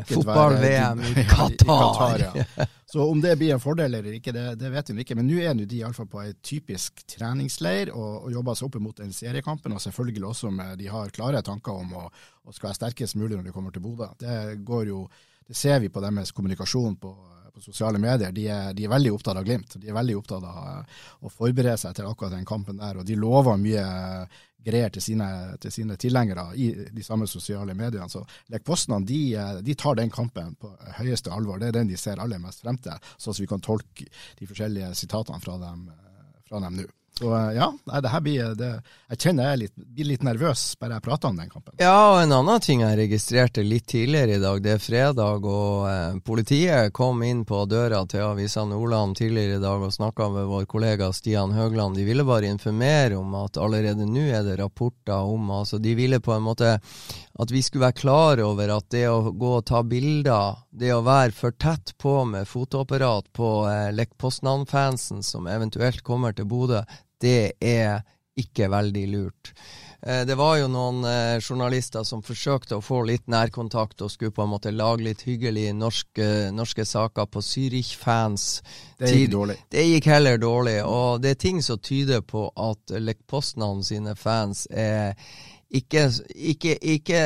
[0.07, 2.19] fotball-VM være- i Qatar.
[2.21, 2.67] Ja.
[2.87, 5.17] Så om det blir en fordel eller ikke, det, det vet vi ikke.
[5.19, 8.97] Men nå er de iallfall på en typisk treningsleir og, og jobber seg opp mot
[9.03, 9.75] den seriekampen.
[9.75, 12.07] Og selvfølgelig også med de har klare tanker om å,
[12.45, 14.13] å skal være sterkest mulig når de kommer til Bodø.
[14.21, 15.05] Det går jo,
[15.49, 17.13] det ser vi på deres kommunikasjon på,
[17.55, 18.31] på sosiale medier.
[18.35, 19.75] De er, de er veldig opptatt av Glimt.
[19.83, 23.03] De er veldig opptatt av eh, å forberede seg til akkurat den kampen der.
[23.03, 23.85] Og de lover mye
[24.65, 25.29] greier til sine,
[25.61, 28.09] til sine tilhengere i de samme sosiale mediene.
[28.11, 31.59] Så Lech de, eh, de tar den kampen på høyeste alvor.
[31.59, 34.07] Det er den de ser aller mest frem til, sånn at vi kan tolke
[34.39, 36.87] de forskjellige sitatene fra dem, eh, nå.
[37.19, 37.69] Så eh, ja,
[38.01, 38.71] det her blir det,
[39.13, 41.77] Jeg kjenner jeg litt, blir litt nervøs bare jeg prater om den kampen.
[41.79, 45.87] Ja, og en annen ting jeg registrerte litt tidligere i dag, det er fredag, og
[45.91, 50.49] eh, politiet kom inn på døra til Avisa Nordland tidligere i dag og snakka med
[50.51, 51.99] vår kollega Stian Høgland.
[51.99, 56.19] De ville bare informere om at allerede nå er det rapporter om altså De ville
[56.21, 56.79] på en måte
[57.39, 61.01] at vi skulle være klar over at det å gå og ta bilder, det å
[61.07, 66.85] være for tett på med fotoapparat på eh, Lech Poznan-fansen som eventuelt kommer til Bodø,
[67.21, 68.05] det er
[68.39, 69.51] ikke veldig lurt.
[70.03, 74.35] Eh, Det var jo noen eh, journalister som forsøkte å få litt nærkontakt og skulle
[74.35, 78.47] på en måte lage litt hyggelige norske, norske saker på Zürich-fans.
[78.99, 79.57] Det gikk Tid- dårlig.
[79.75, 84.15] Det gikk heller dårlig, og det er ting som tyder på at Lech Poznan sine
[84.19, 85.15] fans er
[85.75, 86.05] ikke,
[86.35, 87.21] ikke, ikke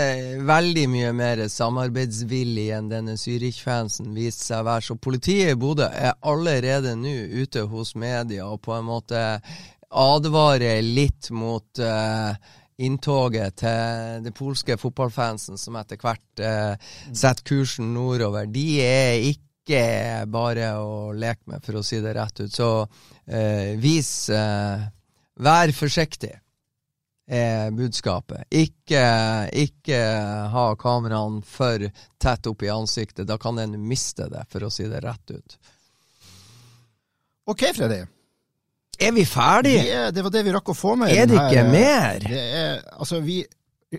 [0.48, 4.86] veldig mye mer samarbeidsvillig enn denne Zürich-fansen viste seg å være.
[4.86, 9.24] Så politiet i Bodø er allerede nå ute hos media og på en måte
[9.88, 12.32] advarer litt mot uh,
[12.80, 16.74] inntoget til det polske fotballfansen som etter hvert uh,
[17.12, 18.48] setter kursen nordover.
[18.48, 19.84] De er ikke
[20.32, 22.48] bare å leke med, for å si det rett ut.
[22.48, 22.68] Så
[23.28, 24.30] eh, vis
[25.38, 26.32] Vær forsiktig,
[27.28, 28.46] er budskapet.
[28.50, 29.02] Ikke,
[29.52, 29.98] ikke
[30.52, 31.84] ha kameraene for
[32.20, 33.26] tett opp i ansiktet.
[33.28, 35.58] Da kan en miste det, for å si det rett ut.
[37.48, 38.02] Ok, Freddy.
[38.98, 39.84] Er vi ferdige?
[39.94, 41.12] Er, det var det vi rakk å få med.
[41.14, 42.24] Er det ikke her, eh, mer?
[42.24, 43.38] Det er, altså, vi,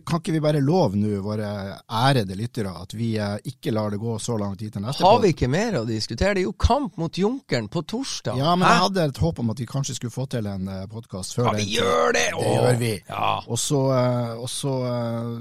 [0.06, 1.48] kan ikke vi bare love nå, våre
[1.90, 5.22] ærede lyttere, at vi eh, ikke lar det gå så lang tid til neste Har
[5.24, 6.36] vi ikke mer å diskutere?
[6.38, 8.38] Det er jo kamp mot Junkeren på torsdag.
[8.38, 8.74] Ja, men Hæ?
[8.76, 11.56] jeg hadde et håp om at vi kanskje skulle få til en podkast før Ja,
[11.58, 12.28] vi Ja, vi gjør det!
[12.30, 12.54] Det Åh.
[12.60, 12.94] gjør vi.
[13.10, 13.32] Ja.
[13.48, 15.34] Og så, eh, og så eh,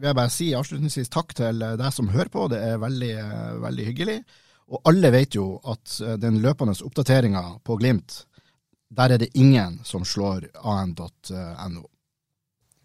[0.00, 2.48] vil jeg bare si avslutningsvis takk til eh, deg som hører på.
[2.52, 4.18] Det er veldig, eh, veldig hyggelig.
[4.70, 8.24] Og alle vet jo at eh, den løpende oppdateringa på Glimt,
[8.90, 11.82] der er det ingen som slår an.no.